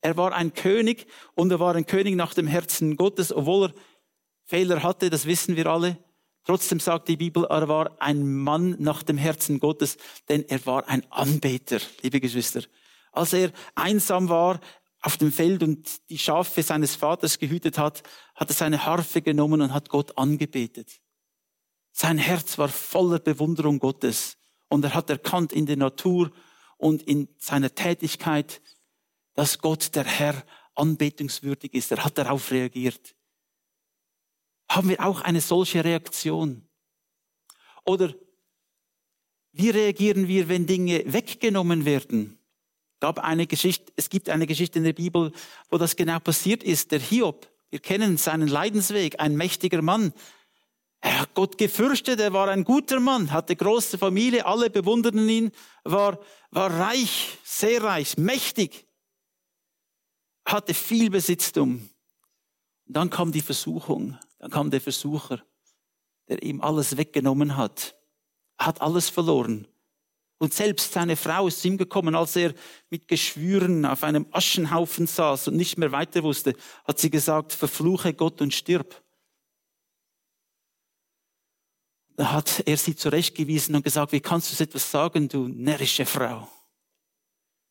Er 0.00 0.16
war 0.16 0.32
ein 0.32 0.54
König 0.54 1.06
und 1.34 1.50
er 1.50 1.58
war 1.58 1.74
ein 1.74 1.86
König 1.86 2.14
nach 2.14 2.34
dem 2.34 2.46
Herzen 2.46 2.96
Gottes, 2.96 3.32
obwohl 3.32 3.70
er 3.70 3.74
Fehler 4.48 4.82
hatte, 4.82 5.10
das 5.10 5.26
wissen 5.26 5.56
wir 5.56 5.66
alle. 5.66 5.98
Trotzdem 6.44 6.80
sagt 6.80 7.08
die 7.08 7.18
Bibel, 7.18 7.44
er 7.44 7.68
war 7.68 8.00
ein 8.00 8.34
Mann 8.34 8.76
nach 8.78 9.02
dem 9.02 9.18
Herzen 9.18 9.60
Gottes, 9.60 9.98
denn 10.30 10.48
er 10.48 10.64
war 10.64 10.88
ein 10.88 11.04
Anbeter, 11.12 11.80
liebe 12.00 12.18
Geschwister. 12.18 12.62
Als 13.12 13.34
er 13.34 13.52
einsam 13.74 14.30
war 14.30 14.58
auf 15.02 15.18
dem 15.18 15.32
Feld 15.32 15.62
und 15.62 16.08
die 16.08 16.16
Schafe 16.16 16.62
seines 16.62 16.96
Vaters 16.96 17.38
gehütet 17.38 17.76
hat, 17.76 18.02
hat 18.34 18.48
er 18.48 18.54
seine 18.54 18.86
Harfe 18.86 19.20
genommen 19.20 19.60
und 19.60 19.74
hat 19.74 19.90
Gott 19.90 20.16
angebetet. 20.16 20.98
Sein 21.92 22.16
Herz 22.16 22.56
war 22.56 22.68
voller 22.68 23.18
Bewunderung 23.18 23.78
Gottes 23.78 24.38
und 24.68 24.82
er 24.82 24.94
hat 24.94 25.10
erkannt 25.10 25.52
in 25.52 25.66
der 25.66 25.76
Natur 25.76 26.30
und 26.78 27.02
in 27.02 27.28
seiner 27.36 27.74
Tätigkeit, 27.74 28.62
dass 29.34 29.58
Gott 29.58 29.94
der 29.94 30.04
Herr 30.04 30.42
anbetungswürdig 30.74 31.74
ist. 31.74 31.92
Er 31.92 32.02
hat 32.02 32.16
darauf 32.16 32.50
reagiert 32.50 33.14
haben 34.68 34.88
wir 34.88 35.04
auch 35.04 35.22
eine 35.22 35.40
solche 35.40 35.84
Reaktion? 35.84 36.68
Oder 37.84 38.14
wie 39.52 39.70
reagieren 39.70 40.28
wir, 40.28 40.48
wenn 40.48 40.66
Dinge 40.66 41.02
weggenommen 41.06 41.84
werden? 41.84 42.38
Gab 43.00 43.18
eine 43.20 43.46
Geschichte, 43.46 43.92
es 43.96 44.10
gibt 44.10 44.28
eine 44.28 44.46
Geschichte 44.46 44.78
in 44.78 44.84
der 44.84 44.92
Bibel, 44.92 45.32
wo 45.70 45.78
das 45.78 45.96
genau 45.96 46.18
passiert 46.20 46.62
ist. 46.62 46.90
Der 46.92 46.98
Hiob, 46.98 47.48
wir 47.70 47.78
kennen 47.78 48.16
seinen 48.16 48.48
Leidensweg, 48.48 49.20
ein 49.20 49.36
mächtiger 49.36 49.82
Mann. 49.82 50.12
Er 51.00 51.20
hat 51.20 51.34
Gott 51.34 51.58
gefürchtet, 51.58 52.18
er 52.18 52.32
war 52.32 52.48
ein 52.48 52.64
guter 52.64 52.98
Mann, 52.98 53.30
hatte 53.32 53.54
große 53.54 53.98
Familie, 53.98 54.44
alle 54.44 54.68
bewunderten 54.68 55.28
ihn, 55.28 55.52
war, 55.84 56.18
war 56.50 56.72
reich, 56.72 57.38
sehr 57.44 57.84
reich, 57.84 58.16
mächtig, 58.16 58.86
hatte 60.44 60.74
viel 60.74 61.08
Besitztum. 61.08 61.88
Dann 62.86 63.10
kam 63.10 63.30
die 63.30 63.42
Versuchung. 63.42 64.18
Dann 64.38 64.50
kam 64.50 64.70
der 64.70 64.80
Versucher, 64.80 65.42
der 66.28 66.42
ihm 66.42 66.60
alles 66.60 66.96
weggenommen 66.96 67.56
hat. 67.56 67.96
Er 68.58 68.66
hat 68.66 68.80
alles 68.80 69.08
verloren. 69.08 69.66
Und 70.38 70.54
selbst 70.54 70.92
seine 70.92 71.16
Frau 71.16 71.48
ist 71.48 71.60
zu 71.60 71.68
ihm 71.68 71.78
gekommen, 71.78 72.14
als 72.14 72.36
er 72.36 72.54
mit 72.90 73.08
Geschwüren 73.08 73.84
auf 73.84 74.04
einem 74.04 74.26
Aschenhaufen 74.30 75.08
saß 75.08 75.48
und 75.48 75.56
nicht 75.56 75.78
mehr 75.78 75.90
weiter 75.90 76.22
wusste, 76.22 76.54
hat 76.84 77.00
sie 77.00 77.10
gesagt, 77.10 77.52
verfluche 77.52 78.14
Gott 78.14 78.40
und 78.40 78.54
stirb. 78.54 79.02
Da 82.14 82.32
hat 82.32 82.62
er 82.66 82.76
sie 82.76 82.94
zurechtgewiesen 82.94 83.74
und 83.74 83.84
gesagt, 83.84 84.12
wie 84.12 84.20
kannst 84.20 84.50
du 84.50 84.56
so 84.56 84.64
etwas 84.64 84.90
sagen, 84.90 85.28
du 85.28 85.48
närrische 85.48 86.06
Frau? 86.06 86.48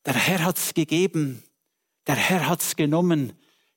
Der 0.04 0.14
Herr 0.14 0.44
hat's 0.44 0.74
gegeben, 0.74 1.42
der 2.06 2.16
Herr 2.16 2.48
hat's 2.48 2.76
genommen, 2.76 3.32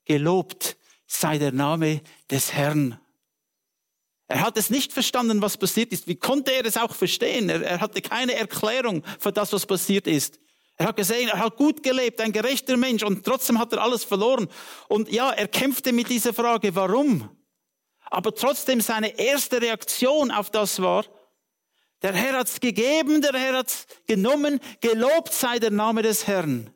gelobt 0.06 0.78
sei 1.12 1.38
der 1.38 1.52
Name 1.52 2.02
des 2.30 2.54
Herrn. 2.54 3.00
Er 4.28 4.42
hat 4.42 4.58
es 4.58 4.70
nicht 4.70 4.94
verstanden, 4.94 5.42
was 5.42 5.58
passiert 5.58 5.92
ist. 5.92 6.08
Wie 6.08 6.16
konnte 6.16 6.52
er 6.54 6.66
es 6.66 6.78
auch 6.78 6.96
verstehen? 6.96 7.50
Er, 7.50 7.62
er, 7.62 7.82
hatte 7.82 8.02
keine 8.02 8.34
Erklärung 8.34 9.04
für 9.20 9.34
das, 9.34 9.52
was 9.52 9.66
passiert 9.66 10.08
ist. 10.08 10.40
Er 10.78 10.88
hat 10.88 10.96
gesehen, 10.96 11.28
er 11.28 11.40
hat 11.40 11.58
gut 11.58 11.84
gelebt, 11.84 12.22
ein 12.22 12.32
gerechter 12.32 12.78
Mensch 12.78 13.04
und 13.04 13.26
trotzdem 13.26 13.60
hat 13.60 13.74
er 13.74 13.82
alles 13.82 14.06
verloren. 14.06 14.48
Und 14.88 15.12
ja, 15.12 15.32
er 15.32 15.50
kämpfte 15.50 15.92
mit 15.92 16.10
dieser 16.10 16.34
Frage, 16.34 16.74
warum? 16.76 17.30
Aber 18.06 18.34
trotzdem 18.34 18.80
seine 18.80 19.20
erste 19.20 19.62
Reaktion 19.62 20.32
auf 20.32 20.50
das 20.50 20.82
war, 20.82 21.06
der 22.02 22.14
Herr 22.14 22.40
hat's 22.40 22.60
gegeben, 22.60 23.22
der 23.22 23.34
Herr 23.34 23.58
hat's 23.58 23.86
genommen, 24.08 24.60
gelobt 24.80 25.34
sei 25.34 25.60
der 25.60 25.72
Name 25.72 26.02
des 26.04 26.26
Herrn. 26.26 26.74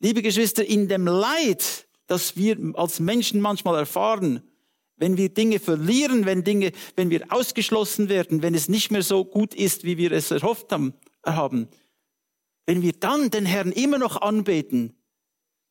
Liebe 0.00 0.22
Geschwister, 0.22 0.64
in 0.64 0.88
dem 0.88 1.06
Leid, 1.06 1.86
das 2.12 2.36
wir 2.36 2.58
als 2.74 3.00
Menschen 3.00 3.40
manchmal 3.40 3.78
erfahren, 3.78 4.42
wenn 4.96 5.16
wir 5.16 5.30
Dinge 5.30 5.58
verlieren, 5.58 6.26
wenn 6.26 6.44
Dinge, 6.44 6.72
wenn 6.94 7.08
wir 7.08 7.32
ausgeschlossen 7.32 8.10
werden, 8.10 8.42
wenn 8.42 8.54
es 8.54 8.68
nicht 8.68 8.90
mehr 8.90 9.02
so 9.02 9.24
gut 9.24 9.54
ist, 9.54 9.84
wie 9.84 9.96
wir 9.96 10.12
es 10.12 10.30
erhofft 10.30 10.70
haben, 10.72 11.68
wenn 12.66 12.82
wir 12.82 12.92
dann 12.92 13.30
den 13.30 13.46
Herrn 13.46 13.72
immer 13.72 13.96
noch 13.96 14.20
anbeten, 14.20 14.94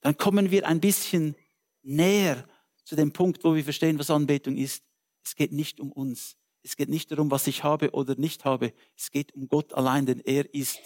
dann 0.02 0.18
kommen 0.18 0.50
wir 0.50 0.68
ein 0.68 0.80
bisschen 0.80 1.36
näher 1.84 2.44
zu 2.84 2.96
dem 2.96 3.14
Punkt, 3.14 3.44
wo 3.44 3.54
wir 3.54 3.64
verstehen, 3.64 4.00
was 4.00 4.10
Anbetung 4.10 4.58
ist. 4.58 4.84
Es 5.24 5.36
geht 5.36 5.52
nicht 5.52 5.80
um 5.80 5.92
uns. 5.92 6.38
Es 6.64 6.76
geht 6.76 6.90
nicht 6.90 7.12
darum, 7.12 7.30
was 7.30 7.46
ich 7.46 7.64
habe 7.64 7.92
oder 7.92 8.16
nicht 8.16 8.46
habe. 8.46 8.74
Es 8.98 9.12
geht 9.12 9.36
um 9.36 9.48
Gott 9.48 9.74
allein, 9.74 10.08
denn 10.08 10.22
er 10.22 10.52
ist 10.56 10.80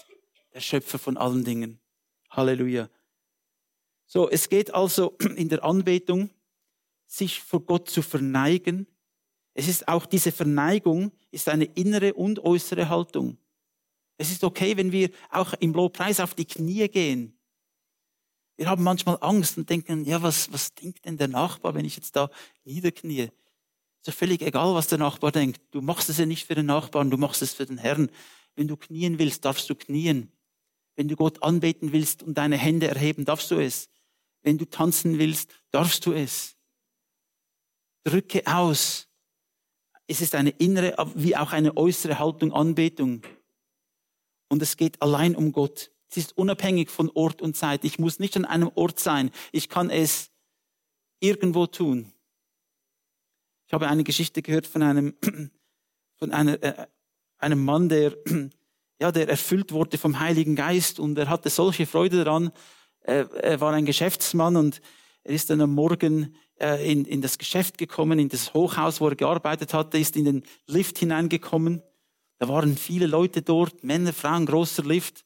der 0.54 0.60
Schöpfer 0.60 1.00
von 1.00 1.16
allen 1.16 1.46
Dingen. 1.46 1.80
Halleluja. 2.30 2.90
So, 4.06 4.30
es 4.30 4.50
geht 4.50 4.74
also 4.74 5.18
in 5.36 5.50
der 5.50 5.64
Anbetung, 5.64 6.30
sich 7.06 7.42
vor 7.42 7.62
Gott 7.62 7.90
zu 7.90 8.02
verneigen. 8.02 8.88
Es 9.54 9.68
ist 9.68 9.88
auch 9.88 10.06
diese 10.06 10.32
Verneigung, 10.32 11.12
ist 11.32 11.50
eine 11.50 11.66
innere 11.66 12.14
und 12.14 12.40
äußere 12.40 12.90
Haltung. 12.90 13.38
Es 14.18 14.32
ist 14.32 14.44
okay, 14.44 14.78
wenn 14.78 14.92
wir 14.92 15.10
auch 15.30 15.54
im 15.54 15.74
Lobpreis 15.74 16.20
auf 16.20 16.34
die 16.34 16.46
Knie 16.46 16.88
gehen. 16.88 17.38
Wir 18.58 18.70
haben 18.70 18.84
manchmal 18.84 19.18
Angst 19.20 19.58
und 19.58 19.70
denken, 19.70 20.06
ja, 20.06 20.22
was, 20.22 20.52
was 20.54 20.74
denkt 20.74 21.06
denn 21.06 21.18
der 21.18 21.28
Nachbar, 21.28 21.74
wenn 21.74 21.86
ich 21.86 21.98
jetzt 21.98 22.16
da 22.16 22.30
niederknie? 22.64 23.24
Ist 23.24 24.08
ja 24.08 24.14
völlig 24.14 24.42
egal, 24.42 24.74
was 24.74 24.88
der 24.88 24.98
Nachbar 24.98 25.32
denkt. 25.32 25.62
Du 25.72 25.82
machst 25.82 26.10
es 26.10 26.18
ja 26.18 26.26
nicht 26.26 26.46
für 26.46 26.56
den 26.56 26.68
Nachbarn, 26.68 27.10
du 27.10 27.18
machst 27.18 27.42
es 27.42 27.54
für 27.54 27.66
den 27.66 27.78
Herrn. 27.78 28.10
Wenn 28.56 28.68
du 28.68 28.78
knien 28.78 29.20
willst, 29.20 29.44
darfst 29.44 29.70
du 29.70 29.76
knien. 29.76 30.32
Wenn 30.96 31.10
du 31.10 31.18
Gott 31.18 31.44
anbeten 31.44 31.92
willst 31.92 32.24
und 32.24 32.38
deine 32.38 32.58
Hände 32.58 32.88
erheben, 32.88 33.26
darfst 33.26 33.52
du 33.52 33.60
es. 33.60 33.90
Wenn 34.46 34.60
du 34.60 34.70
tanzen 34.70 35.18
willst, 35.18 35.60
darfst 35.72 36.06
du 36.06 36.14
es. 36.14 36.56
Drücke 38.04 38.44
aus. 38.46 39.10
Es 40.06 40.22
ist 40.22 40.36
eine 40.36 40.52
innere 40.52 41.12
wie 41.16 41.36
auch 41.36 41.52
eine 41.52 41.76
äußere 41.76 42.20
Haltung 42.20 42.54
Anbetung. 42.54 43.24
Und 44.48 44.62
es 44.62 44.78
geht 44.78 45.02
allein 45.02 45.36
um 45.36 45.52
Gott. 45.52 45.92
Es 46.12 46.18
ist 46.18 46.38
unabhängig 46.38 46.92
von 46.92 47.10
Ort 47.10 47.42
und 47.42 47.58
Zeit. 47.58 47.84
Ich 47.84 47.98
muss 47.98 48.20
nicht 48.20 48.38
an 48.38 48.46
einem 48.46 48.70
Ort 48.76 49.00
sein. 49.00 49.32
Ich 49.52 49.68
kann 49.68 49.90
es 49.90 50.30
irgendwo 51.20 51.66
tun. 51.66 52.14
Ich 53.66 53.74
habe 53.74 53.88
eine 53.88 54.04
Geschichte 54.04 54.44
gehört 54.44 54.68
von 54.68 54.84
einem, 54.84 55.16
von 56.20 56.32
einer, 56.32 56.62
äh, 56.62 56.86
einem 57.40 57.66
Mann, 57.66 57.90
der, 57.90 58.16
ja, 59.02 59.12
der 59.12 59.28
erfüllt 59.28 59.72
wurde 59.72 59.98
vom 59.98 60.20
Heiligen 60.20 60.56
Geist 60.56 61.00
und 61.00 61.18
er 61.18 61.30
hatte 61.30 61.50
solche 61.50 61.88
Freude 61.88 62.24
daran. 62.24 62.52
Er, 63.06 63.32
er 63.34 63.62
war 63.62 63.74
ein 63.74 63.86
Geschäftsmann 63.86 64.56
und 64.56 64.82
er 65.24 65.34
ist 65.34 65.50
dann 65.50 65.62
am 65.62 65.74
Morgen 65.74 66.36
äh, 66.60 66.92
in, 66.92 67.06
in 67.06 67.22
das 67.22 67.38
Geschäft 67.38 67.78
gekommen, 67.78 68.20
in 68.20 68.30
das 68.30 68.54
Hochhaus, 68.54 69.02
wo 69.02 69.08
er 69.10 69.16
gearbeitet 69.16 69.74
hatte, 69.74 69.98
ist 69.98 70.16
in 70.16 70.26
den 70.26 70.44
Lift 70.68 70.98
hineingekommen 70.98 71.82
da 72.38 72.50
waren 72.50 72.76
viele 72.76 73.08
Leute 73.08 73.42
dort, 73.42 73.84
Männer, 73.84 74.14
Frauen, 74.14 74.46
großer 74.46 74.84
Lift. 74.84 75.26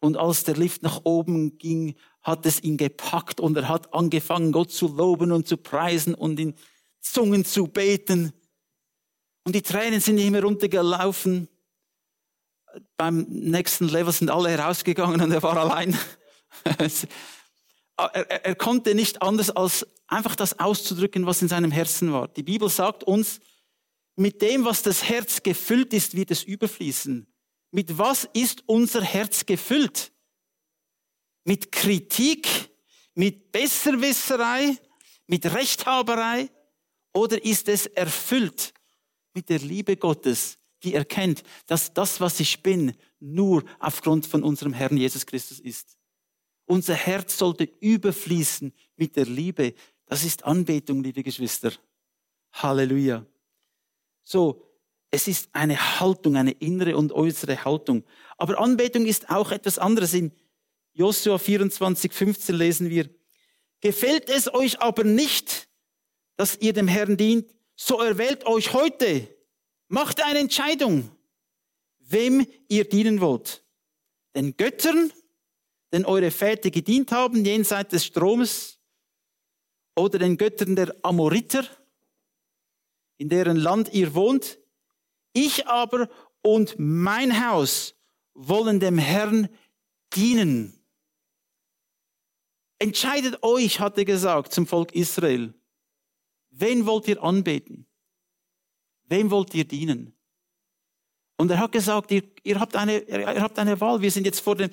Und 0.00 0.16
als 0.16 0.44
der 0.44 0.56
Lift 0.56 0.82
nach 0.82 1.00
oben 1.04 1.58
ging, 1.58 1.94
hat 2.22 2.46
es 2.46 2.62
ihn 2.62 2.76
gepackt 2.76 3.40
und 3.40 3.56
er 3.56 3.68
hat 3.68 3.92
angefangen, 3.94 4.52
Gott 4.52 4.70
zu 4.70 4.88
loben 4.88 5.32
und 5.32 5.48
zu 5.48 5.56
preisen 5.56 6.14
und 6.14 6.38
in 6.38 6.54
Zungen 7.00 7.44
zu 7.44 7.66
beten. 7.66 8.32
Und 9.44 9.54
die 9.54 9.62
Tränen 9.62 10.00
sind 10.00 10.18
ihm 10.18 10.34
heruntergelaufen. 10.34 11.48
Beim 12.96 13.22
nächsten 13.28 13.88
Level 13.88 14.12
sind 14.12 14.30
alle 14.30 14.50
herausgegangen 14.50 15.20
und 15.20 15.32
er 15.32 15.42
war 15.42 15.56
allein. 15.56 15.98
er, 17.96 18.44
er, 18.44 18.54
konnte 18.54 18.94
nicht 18.94 19.22
anders 19.22 19.50
als 19.50 19.86
einfach 20.06 20.36
das 20.36 20.58
auszudrücken, 20.58 21.26
was 21.26 21.42
in 21.42 21.48
seinem 21.48 21.70
Herzen 21.70 22.12
war. 22.12 22.28
Die 22.28 22.42
Bibel 22.42 22.68
sagt 22.68 23.04
uns, 23.04 23.40
mit 24.16 24.42
dem, 24.42 24.64
was 24.64 24.82
das 24.82 25.04
Herz 25.04 25.42
gefüllt 25.42 25.92
ist, 25.92 26.14
wird 26.14 26.30
es 26.30 26.44
überfließen. 26.44 27.26
Mit 27.70 27.98
was 27.98 28.28
ist 28.32 28.62
unser 28.66 29.02
Herz 29.02 29.46
gefüllt? 29.46 30.12
Mit 31.44 31.72
Kritik, 31.72 32.48
mit 33.14 33.50
Besserwisserei, 33.50 34.76
mit 35.26 35.44
Rechthaberei? 35.46 36.48
Oder 37.12 37.44
ist 37.44 37.68
es 37.68 37.86
erfüllt 37.86 38.72
mit 39.34 39.48
der 39.48 39.58
Liebe 39.58 39.96
Gottes, 39.96 40.58
die 40.84 40.94
erkennt, 40.94 41.42
dass 41.66 41.92
das, 41.92 42.20
was 42.20 42.38
ich 42.40 42.62
bin, 42.62 42.94
nur 43.18 43.64
aufgrund 43.80 44.26
von 44.26 44.42
unserem 44.42 44.72
Herrn 44.72 44.96
Jesus 44.96 45.26
Christus 45.26 45.58
ist? 45.58 45.96
Unser 46.66 46.94
Herz 46.94 47.38
sollte 47.38 47.68
überfließen 47.80 48.72
mit 48.96 49.16
der 49.16 49.26
Liebe. 49.26 49.74
Das 50.06 50.24
ist 50.24 50.44
Anbetung, 50.44 51.02
liebe 51.02 51.22
Geschwister. 51.22 51.72
Halleluja. 52.52 53.24
So, 54.22 54.64
es 55.10 55.28
ist 55.28 55.48
eine 55.52 56.00
Haltung, 56.00 56.36
eine 56.36 56.52
innere 56.52 56.96
und 56.96 57.12
äußere 57.12 57.64
Haltung. 57.64 58.04
Aber 58.36 58.58
Anbetung 58.58 59.06
ist 59.06 59.30
auch 59.30 59.52
etwas 59.52 59.78
anderes. 59.78 60.14
In 60.14 60.32
Josua 60.94 61.38
24, 61.38 62.12
15 62.12 62.54
lesen 62.54 62.90
wir, 62.90 63.08
gefällt 63.80 64.28
es 64.28 64.52
euch 64.52 64.80
aber 64.80 65.04
nicht, 65.04 65.68
dass 66.36 66.56
ihr 66.60 66.72
dem 66.72 66.88
Herrn 66.88 67.16
dient, 67.16 67.54
so 67.76 68.00
erwählt 68.00 68.46
euch 68.46 68.72
heute, 68.72 69.28
macht 69.88 70.22
eine 70.22 70.38
Entscheidung, 70.38 71.10
wem 71.98 72.46
ihr 72.68 72.88
dienen 72.88 73.20
wollt. 73.20 73.64
Den 74.34 74.56
Göttern, 74.56 75.12
den 75.94 76.04
eure 76.04 76.32
Väter 76.32 76.72
gedient 76.72 77.12
haben, 77.12 77.44
jenseits 77.44 77.90
des 77.90 78.04
Stromes, 78.04 78.80
oder 79.96 80.18
den 80.18 80.36
Göttern 80.36 80.74
der 80.74 80.92
Amoriter, 81.02 81.64
in 83.16 83.28
deren 83.28 83.56
Land 83.56 83.92
ihr 83.92 84.12
wohnt. 84.12 84.58
Ich 85.32 85.68
aber 85.68 86.08
und 86.42 86.74
mein 86.78 87.48
Haus 87.48 87.94
wollen 88.34 88.80
dem 88.80 88.98
Herrn 88.98 89.48
dienen. 90.14 90.84
Entscheidet 92.80 93.44
euch, 93.44 93.78
hat 93.78 93.96
er 93.96 94.04
gesagt 94.04 94.52
zum 94.52 94.66
Volk 94.66 94.92
Israel. 94.96 95.54
Wen 96.50 96.86
wollt 96.86 97.06
ihr 97.06 97.22
anbeten? 97.22 97.86
Wem 99.04 99.30
wollt 99.30 99.54
ihr 99.54 99.64
dienen? 99.64 100.16
Und 101.36 101.52
er 101.52 101.58
hat 101.58 101.70
gesagt, 101.70 102.10
ihr, 102.10 102.24
ihr, 102.42 102.58
habt 102.58 102.74
eine, 102.74 102.98
ihr 102.98 103.42
habt 103.42 103.60
eine 103.60 103.80
Wahl. 103.80 104.00
Wir 104.00 104.10
sind 104.10 104.26
jetzt 104.26 104.40
vor 104.40 104.56
dem, 104.56 104.70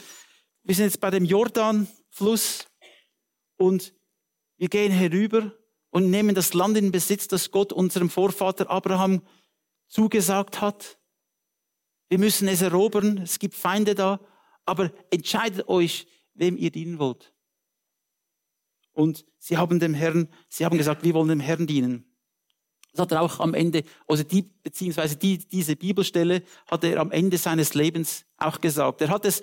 wir 0.64 0.76
sind 0.76 0.86
jetzt 0.86 1.00
bei 1.00 1.10
dem 1.10 1.26
Jordanfluss 1.26 2.68
und 3.58 3.94
wir 4.58 4.70
gehen 4.70 4.92
herüber 4.92 5.54
und 5.90 6.10
nehmen 6.10 6.36
das 6.36 6.54
Land 6.54 6.78
in 6.78 6.92
Besitz, 6.92 7.28
das 7.28 7.52
Gott 7.52 7.74
unserem 7.74 8.10
Vorvater 8.10 8.70
Abraham 8.70 9.22
zugesagt 9.88 10.62
hat. 10.62 11.00
Wir 12.10 12.20
müssen 12.20 12.48
es 12.48 12.62
erobern, 12.62 13.20
es 13.20 13.40
gibt 13.40 13.56
Feinde 13.56 13.96
da, 13.96 14.20
aber 14.66 14.92
entscheidet 15.10 15.68
euch, 15.68 16.08
wem 16.34 16.58
ihr 16.58 16.72
dienen 16.72 17.00
wollt. 17.00 17.34
Und 18.94 19.26
sie 19.38 19.58
haben 19.58 19.80
dem 19.80 19.94
Herrn, 19.94 20.30
sie 20.50 20.66
haben 20.66 20.78
gesagt, 20.78 21.04
wir 21.04 21.14
wollen 21.14 21.30
dem 21.30 21.40
Herrn 21.40 21.68
dienen. 21.68 22.06
Das 22.92 23.04
hat 23.04 23.12
er 23.14 23.22
auch 23.22 23.40
am 23.40 23.54
Ende, 23.54 23.84
also 24.08 24.24
die, 24.24 24.42
beziehungsweise 24.42 25.16
die, 25.16 25.38
diese 25.38 25.78
Bibelstelle 25.78 26.44
hat 26.70 26.84
er 26.84 27.00
am 27.00 27.12
Ende 27.12 27.38
seines 27.38 27.74
Lebens 27.74 28.26
auch 28.38 28.60
gesagt. 28.60 29.02
Er 29.02 29.10
hat 29.10 29.26
es 29.26 29.42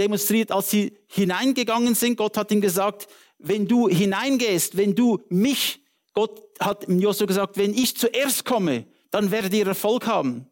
demonstriert, 0.00 0.50
als 0.50 0.70
sie 0.70 0.96
hineingegangen 1.06 1.94
sind. 1.94 2.16
Gott 2.16 2.36
hat 2.36 2.50
ihm 2.50 2.60
gesagt, 2.60 3.06
wenn 3.38 3.68
du 3.68 3.88
hineingehst, 3.88 4.76
wenn 4.76 4.94
du 4.94 5.20
mich, 5.28 5.82
Gott 6.14 6.42
hat 6.58 6.88
Josua 6.88 7.26
gesagt, 7.26 7.56
wenn 7.58 7.74
ich 7.74 7.96
zuerst 7.96 8.44
komme, 8.44 8.86
dann 9.10 9.30
werdet 9.30 9.54
ihr 9.54 9.66
Erfolg 9.66 10.06
haben. 10.06 10.46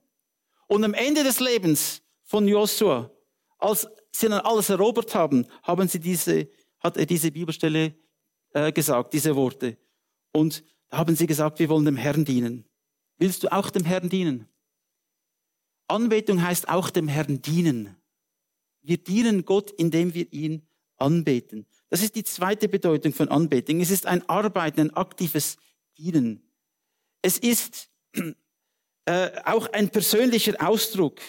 Und 0.67 0.85
am 0.85 0.95
Ende 0.95 1.25
des 1.25 1.41
Lebens 1.41 2.03
von 2.25 2.47
Josua, 2.47 3.11
als 3.59 3.89
sie 4.13 4.29
dann 4.29 4.41
alles 4.41 4.69
erobert 4.69 5.15
haben, 5.15 5.47
haben 5.63 5.89
sie 5.89 5.99
diese, 5.99 6.49
hat 6.79 6.97
er 6.97 7.07
diese 7.07 7.31
Bibelstelle 7.31 7.95
äh, 8.53 8.71
gesagt, 8.71 9.15
diese 9.15 9.35
Worte. 9.35 9.79
Und 10.33 10.63
da 10.91 10.99
haben 10.99 11.17
sie 11.17 11.27
gesagt, 11.27 11.59
wir 11.59 11.69
wollen 11.71 11.87
dem 11.87 11.97
Herrn 11.97 12.25
dienen. 12.25 12.67
Willst 13.17 13.43
du 13.43 13.53
auch 13.53 13.71
dem 13.71 13.85
Herrn 13.85 14.09
dienen? 14.09 14.47
Anbetung 15.89 16.43
heißt 16.43 16.69
auch 16.69 16.91
dem 16.91 17.09
Herrn 17.09 17.41
dienen. 17.41 17.98
Wir 18.89 18.97
dienen 18.97 19.45
Gott, 19.45 19.71
indem 19.73 20.15
wir 20.15 20.33
ihn 20.33 20.67
anbeten. 20.97 21.67
Das 21.91 22.01
ist 22.01 22.15
die 22.15 22.25
zweite 22.25 22.71
Bedeutung 22.71 23.13
von 23.13 23.29
Anbetung. 23.29 23.83
Es 23.83 23.91
ist 23.91 24.07
ein 24.07 24.27
Arbeiten, 24.31 24.81
ein 24.81 24.95
aktives 24.95 25.59
Dienen. 25.99 26.43
Es 27.21 27.37
ist 27.37 27.91
äh, 29.05 29.43
auch 29.45 29.71
ein 29.75 29.91
persönlicher 29.91 30.55
Ausdruck. 30.67 31.21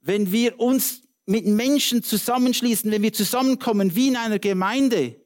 Wenn 0.00 0.32
wir 0.32 0.58
uns 0.58 1.02
mit 1.26 1.44
Menschen 1.44 2.02
zusammenschließen, 2.02 2.90
wenn 2.90 3.02
wir 3.02 3.12
zusammenkommen 3.12 3.94
wie 3.94 4.08
in 4.08 4.16
einer 4.16 4.38
Gemeinde 4.38 5.20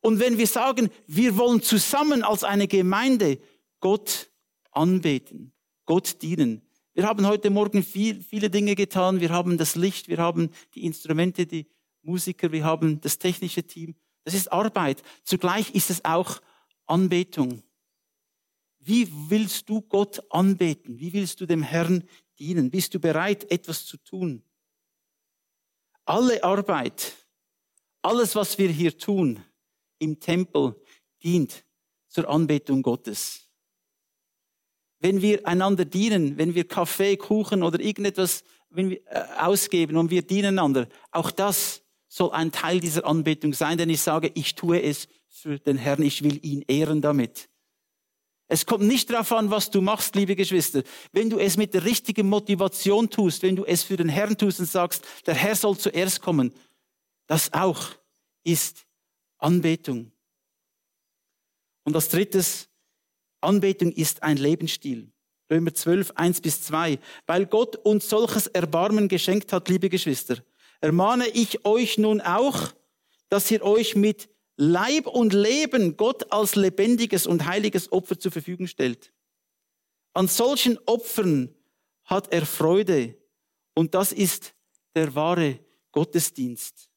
und 0.00 0.18
wenn 0.18 0.38
wir 0.38 0.46
sagen, 0.46 0.88
wir 1.06 1.36
wollen 1.36 1.60
zusammen 1.60 2.22
als 2.22 2.42
eine 2.42 2.68
Gemeinde 2.68 3.38
Gott 3.80 4.30
anbeten, 4.70 5.52
Gott 5.84 6.22
dienen. 6.22 6.62
Wir 6.94 7.08
haben 7.08 7.26
heute 7.26 7.50
Morgen 7.50 7.82
viel, 7.82 8.22
viele 8.22 8.50
Dinge 8.50 8.76
getan. 8.76 9.20
Wir 9.20 9.30
haben 9.30 9.58
das 9.58 9.74
Licht, 9.74 10.06
wir 10.06 10.18
haben 10.18 10.50
die 10.74 10.84
Instrumente, 10.84 11.44
die 11.44 11.66
Musiker, 12.02 12.52
wir 12.52 12.62
haben 12.62 13.00
das 13.00 13.18
technische 13.18 13.64
Team. 13.64 13.96
Das 14.22 14.32
ist 14.32 14.52
Arbeit. 14.52 15.02
Zugleich 15.24 15.74
ist 15.74 15.90
es 15.90 16.04
auch 16.04 16.40
Anbetung. 16.86 17.64
Wie 18.78 19.08
willst 19.28 19.68
du 19.68 19.80
Gott 19.80 20.22
anbeten? 20.30 21.00
Wie 21.00 21.12
willst 21.12 21.40
du 21.40 21.46
dem 21.46 21.62
Herrn 21.62 22.04
dienen? 22.38 22.70
Bist 22.70 22.94
du 22.94 23.00
bereit, 23.00 23.50
etwas 23.50 23.84
zu 23.86 23.96
tun? 23.96 24.44
Alle 26.04 26.44
Arbeit, 26.44 27.12
alles, 28.02 28.36
was 28.36 28.56
wir 28.56 28.68
hier 28.68 28.96
tun 28.96 29.42
im 29.98 30.20
Tempel, 30.20 30.80
dient 31.24 31.64
zur 32.06 32.28
Anbetung 32.28 32.82
Gottes. 32.82 33.43
Wenn 35.04 35.20
wir 35.20 35.46
einander 35.46 35.84
dienen, 35.84 36.38
wenn 36.38 36.54
wir 36.54 36.66
Kaffee, 36.66 37.18
Kuchen 37.18 37.62
oder 37.62 37.78
irgendetwas 37.78 38.42
wenn 38.70 38.88
wir, 38.88 39.06
äh, 39.06 39.22
ausgeben 39.38 39.98
und 39.98 40.10
wir 40.10 40.22
dienen 40.22 40.58
einander, 40.58 40.88
auch 41.10 41.30
das 41.30 41.82
soll 42.08 42.30
ein 42.30 42.52
Teil 42.52 42.80
dieser 42.80 43.04
Anbetung 43.04 43.52
sein, 43.52 43.76
denn 43.76 43.90
ich 43.90 44.00
sage, 44.00 44.32
ich 44.32 44.54
tue 44.54 44.82
es 44.82 45.06
für 45.28 45.58
den 45.58 45.76
Herrn, 45.76 46.00
ich 46.00 46.24
will 46.24 46.40
ihn 46.42 46.64
ehren 46.68 47.02
damit. 47.02 47.50
Es 48.48 48.64
kommt 48.64 48.84
nicht 48.84 49.10
darauf 49.10 49.30
an, 49.32 49.50
was 49.50 49.70
du 49.70 49.82
machst, 49.82 50.16
liebe 50.16 50.36
Geschwister. 50.36 50.82
Wenn 51.12 51.28
du 51.28 51.38
es 51.38 51.58
mit 51.58 51.74
der 51.74 51.84
richtigen 51.84 52.26
Motivation 52.26 53.10
tust, 53.10 53.42
wenn 53.42 53.56
du 53.56 53.66
es 53.66 53.82
für 53.82 53.98
den 53.98 54.08
Herrn 54.08 54.38
tust 54.38 54.58
und 54.58 54.70
sagst, 54.70 55.04
der 55.26 55.34
Herr 55.34 55.54
soll 55.54 55.76
zuerst 55.76 56.22
kommen, 56.22 56.50
das 57.26 57.52
auch 57.52 57.90
ist 58.42 58.86
Anbetung. 59.36 60.12
Und 61.84 61.94
als 61.94 62.08
drittes, 62.08 62.70
Anbetung 63.44 63.92
ist 63.92 64.22
ein 64.22 64.36
Lebensstil. 64.36 65.12
Römer 65.50 65.74
12, 65.74 66.12
1 66.16 66.40
bis 66.40 66.62
2. 66.62 66.98
Weil 67.26 67.46
Gott 67.46 67.76
uns 67.76 68.08
solches 68.08 68.46
Erbarmen 68.46 69.08
geschenkt 69.08 69.52
hat, 69.52 69.68
liebe 69.68 69.88
Geschwister, 69.88 70.38
ermahne 70.80 71.28
ich 71.28 71.64
euch 71.64 71.98
nun 71.98 72.20
auch, 72.20 72.72
dass 73.28 73.50
ihr 73.50 73.62
euch 73.62 73.96
mit 73.96 74.28
Leib 74.56 75.06
und 75.06 75.32
Leben 75.32 75.96
Gott 75.96 76.32
als 76.32 76.54
lebendiges 76.54 77.26
und 77.26 77.46
heiliges 77.46 77.90
Opfer 77.92 78.18
zur 78.18 78.32
Verfügung 78.32 78.66
stellt. 78.66 79.12
An 80.12 80.28
solchen 80.28 80.78
Opfern 80.86 81.54
hat 82.04 82.32
er 82.32 82.46
Freude 82.46 83.16
und 83.74 83.94
das 83.94 84.12
ist 84.12 84.54
der 84.94 85.14
wahre 85.14 85.58
Gottesdienst 85.90 86.90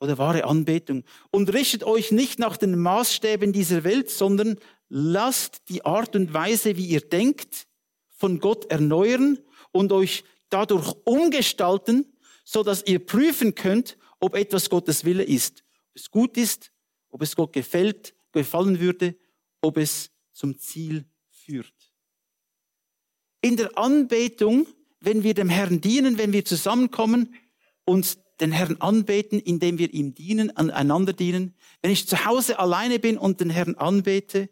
oder 0.00 0.16
wahre 0.16 0.44
Anbetung. 0.44 1.04
Und 1.30 1.52
richtet 1.52 1.84
euch 1.84 2.12
nicht 2.12 2.38
nach 2.38 2.56
den 2.56 2.78
Maßstäben 2.78 3.52
dieser 3.52 3.84
Welt, 3.84 4.10
sondern 4.10 4.58
lasst 4.88 5.68
die 5.68 5.84
Art 5.84 6.16
und 6.16 6.32
Weise, 6.32 6.76
wie 6.76 6.86
ihr 6.86 7.00
denkt, 7.00 7.66
von 8.10 8.40
Gott 8.40 8.70
erneuern 8.70 9.38
und 9.72 9.92
euch 9.92 10.24
dadurch 10.50 10.94
umgestalten, 11.04 12.06
so 12.44 12.62
dass 12.62 12.86
ihr 12.86 13.04
prüfen 13.04 13.54
könnt, 13.54 13.96
ob 14.18 14.34
etwas 14.34 14.70
Gottes 14.70 15.04
Wille 15.04 15.22
ist, 15.22 15.62
ob 15.90 15.96
es 15.96 16.10
gut 16.10 16.36
ist 16.36 16.72
ob 17.10 17.22
es 17.22 17.36
Gott 17.36 17.52
gefällt, 17.52 18.14
gefallen 18.32 18.80
würde, 18.80 19.16
ob 19.60 19.76
es 19.76 20.10
zum 20.32 20.58
Ziel 20.58 21.04
führt. 21.30 21.74
In 23.40 23.56
der 23.56 23.78
Anbetung, 23.78 24.66
wenn 25.00 25.22
wir 25.22 25.34
dem 25.34 25.48
Herrn 25.48 25.80
dienen, 25.80 26.18
wenn 26.18 26.32
wir 26.32 26.44
zusammenkommen, 26.44 27.34
uns 27.84 28.18
den 28.40 28.52
Herrn 28.52 28.76
anbeten, 28.80 29.40
indem 29.40 29.78
wir 29.78 29.92
ihm 29.92 30.14
dienen, 30.14 30.56
einander 30.56 31.12
dienen, 31.12 31.54
wenn 31.82 31.90
ich 31.90 32.06
zu 32.06 32.24
Hause 32.24 32.58
alleine 32.58 32.98
bin 32.98 33.16
und 33.18 33.40
den 33.40 33.50
Herrn 33.50 33.74
anbete, 33.74 34.48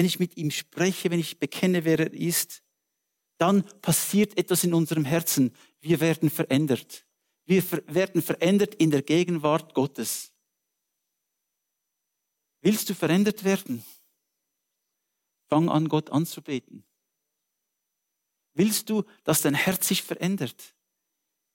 wenn 0.00 0.06
ich 0.06 0.18
mit 0.18 0.38
ihm 0.38 0.50
spreche, 0.50 1.10
wenn 1.10 1.20
ich 1.20 1.38
bekenne, 1.38 1.84
wer 1.84 1.98
er 1.98 2.14
ist, 2.14 2.62
dann 3.36 3.64
passiert 3.82 4.38
etwas 4.38 4.64
in 4.64 4.72
unserem 4.72 5.04
Herzen. 5.04 5.54
Wir 5.78 6.00
werden 6.00 6.30
verändert. 6.30 7.04
Wir 7.44 7.62
werden 7.86 8.22
verändert 8.22 8.74
in 8.76 8.90
der 8.90 9.02
Gegenwart 9.02 9.74
Gottes. 9.74 10.32
Willst 12.62 12.88
du 12.88 12.94
verändert 12.94 13.44
werden? 13.44 13.84
Fang 15.50 15.68
an, 15.68 15.86
Gott 15.90 16.08
anzubeten. 16.08 16.82
Willst 18.54 18.88
du, 18.88 19.04
dass 19.24 19.42
dein 19.42 19.54
Herz 19.54 19.86
sich 19.86 20.02
verändert? 20.02 20.74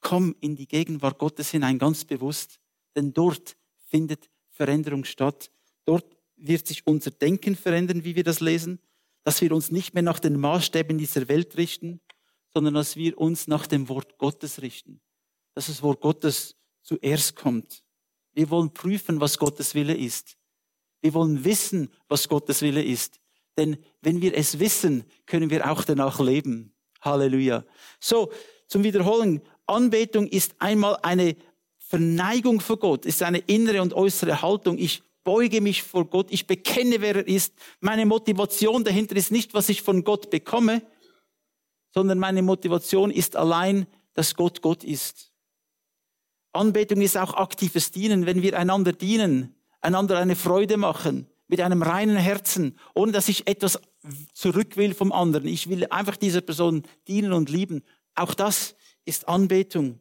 Komm 0.02 0.36
in 0.40 0.56
die 0.56 0.68
Gegenwart 0.68 1.18
Gottes 1.18 1.50
hinein, 1.50 1.80
ganz 1.80 2.06
bewusst, 2.06 2.60
denn 2.96 3.12
dort 3.12 3.58
findet 3.88 4.30
Veränderung 4.52 5.04
statt. 5.04 5.50
Dort 5.86 6.15
wird 6.38 6.68
sich 6.68 6.86
unser 6.86 7.12
Denken 7.12 7.56
verändern, 7.56 8.04
wie 8.04 8.16
wir 8.16 8.24
das 8.24 8.40
lesen, 8.40 8.80
dass 9.24 9.42
wir 9.42 9.52
uns 9.52 9.72
nicht 9.72 9.94
mehr 9.94 10.04
nach 10.04 10.20
den 10.20 10.40
Maßstäben 10.40 10.98
dieser 10.98 11.28
Welt 11.28 11.58
richten, 11.58 12.02
sondern 12.54 12.74
dass 12.74 12.96
wir 12.96 13.18
uns 13.18 13.48
nach 13.48 13.68
dem 13.68 13.90
Wort 13.90 14.18
Gottes 14.18 14.62
richten, 14.62 15.02
dass 15.54 15.68
das 15.68 15.82
Wort 15.82 16.02
Gottes 16.02 16.56
zuerst 16.84 17.36
kommt. 17.36 17.84
Wir 18.34 18.50
wollen 18.50 18.74
prüfen, 18.74 19.20
was 19.20 19.38
Gottes 19.38 19.76
Wille 19.76 19.96
ist. 19.96 20.38
Wir 21.02 21.14
wollen 21.14 21.44
wissen, 21.44 21.92
was 22.08 22.28
Gottes 22.28 22.62
Wille 22.62 22.84
ist. 22.84 23.20
Denn 23.58 23.78
wenn 24.02 24.22
wir 24.22 24.36
es 24.36 24.60
wissen, 24.60 25.06
können 25.26 25.50
wir 25.50 25.70
auch 25.70 25.84
danach 25.84 26.20
leben. 26.20 26.74
Halleluja. 27.02 27.64
So, 28.00 28.32
zum 28.68 28.84
Wiederholen. 28.84 29.42
Anbetung 29.68 30.28
ist 30.28 30.56
einmal 30.60 30.98
eine 31.02 31.36
Verneigung 31.78 32.60
vor 32.60 32.78
Gott, 32.78 33.06
ist 33.06 33.24
eine 33.24 33.40
innere 33.40 33.82
und 33.82 33.94
äußere 33.94 34.42
Haltung. 34.42 34.78
Ich 34.78 35.02
beuge 35.26 35.60
mich 35.60 35.84
vor 35.84 36.06
Gott, 36.06 36.28
ich 36.30 36.48
bekenne, 36.48 37.02
wer 37.02 37.18
er 37.18 37.28
ist. 37.28 37.54
Meine 37.82 38.06
Motivation 38.06 38.86
dahinter 38.86 39.18
ist 39.18 39.32
nicht, 39.32 39.54
was 39.54 39.68
ich 39.68 39.82
von 39.82 40.06
Gott 40.06 40.30
bekomme, 40.30 40.82
sondern 41.94 42.20
meine 42.20 42.42
Motivation 42.42 43.12
ist 43.12 43.36
allein, 43.36 43.88
dass 44.14 44.36
Gott 44.36 44.62
Gott 44.62 44.86
ist. 44.86 45.34
Anbetung 46.54 47.02
ist 47.02 47.18
auch 47.18 47.34
aktives 47.34 47.92
Dienen. 47.92 48.26
Wenn 48.26 48.42
wir 48.42 48.58
einander 48.58 48.94
dienen, 48.94 49.56
einander 49.82 50.18
eine 50.18 50.38
Freude 50.38 50.78
machen, 50.78 51.28
mit 51.48 51.60
einem 51.62 51.82
reinen 51.82 52.18
Herzen, 52.18 52.78
ohne 52.94 53.12
dass 53.12 53.28
ich 53.28 53.48
etwas 53.48 53.80
zurück 54.34 54.78
will 54.78 54.94
vom 54.94 55.12
anderen. 55.12 55.48
Ich 55.48 55.70
will 55.70 55.86
einfach 55.88 56.16
dieser 56.16 56.42
Person 56.42 56.84
dienen 57.08 57.34
und 57.34 57.50
lieben. 57.50 57.84
Auch 58.16 58.34
das 58.34 58.76
ist 59.06 59.28
Anbetung. 59.28 60.00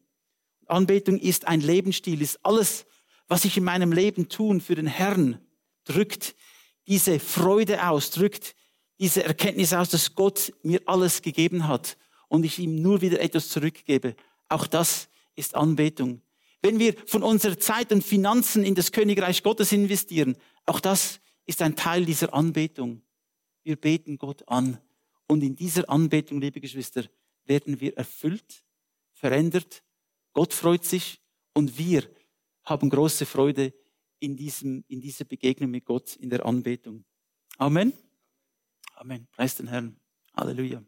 Anbetung 0.66 1.18
ist 1.18 1.46
ein 1.46 1.60
Lebensstil, 1.60 2.22
ist 2.22 2.38
alles, 2.44 2.86
was 3.28 3.44
ich 3.44 3.56
in 3.56 3.64
meinem 3.64 3.92
Leben 3.92 4.28
tun 4.28 4.60
für 4.60 4.74
den 4.74 4.86
Herrn, 4.86 5.38
drückt 5.84 6.34
diese 6.86 7.18
Freude 7.18 7.88
aus, 7.88 8.10
drückt 8.10 8.54
diese 8.98 9.24
Erkenntnis 9.24 9.72
aus, 9.72 9.90
dass 9.90 10.14
Gott 10.14 10.52
mir 10.62 10.80
alles 10.86 11.22
gegeben 11.22 11.66
hat 11.66 11.96
und 12.28 12.44
ich 12.44 12.58
ihm 12.58 12.80
nur 12.80 13.00
wieder 13.00 13.20
etwas 13.20 13.48
zurückgebe. 13.48 14.14
Auch 14.48 14.66
das 14.66 15.08
ist 15.34 15.54
Anbetung. 15.54 16.22
Wenn 16.62 16.78
wir 16.78 16.94
von 17.06 17.22
unserer 17.22 17.58
Zeit 17.58 17.92
und 17.92 18.02
Finanzen 18.02 18.64
in 18.64 18.74
das 18.74 18.92
Königreich 18.92 19.42
Gottes 19.42 19.72
investieren, 19.72 20.36
auch 20.66 20.80
das 20.80 21.20
ist 21.46 21.60
ein 21.60 21.76
Teil 21.76 22.06
dieser 22.06 22.32
Anbetung. 22.32 23.02
Wir 23.62 23.76
beten 23.76 24.18
Gott 24.18 24.48
an. 24.48 24.78
Und 25.26 25.42
in 25.42 25.56
dieser 25.56 25.88
Anbetung, 25.90 26.40
liebe 26.40 26.60
Geschwister, 26.60 27.04
werden 27.44 27.80
wir 27.80 27.96
erfüllt, 27.96 28.64
verändert. 29.12 29.82
Gott 30.32 30.52
freut 30.52 30.84
sich 30.84 31.20
und 31.52 31.78
wir 31.78 32.08
haben 32.64 32.90
große 32.90 33.26
Freude 33.26 33.72
in, 34.18 34.36
diesem, 34.36 34.84
in 34.88 35.00
dieser 35.00 35.24
Begegnung 35.24 35.70
mit 35.70 35.84
Gott, 35.84 36.16
in 36.16 36.30
der 36.30 36.44
Anbetung. 36.46 37.04
Amen. 37.58 37.92
Amen. 38.94 39.26
Preis 39.32 39.56
den 39.56 39.68
Herrn. 39.68 40.00
Halleluja. 40.34 40.82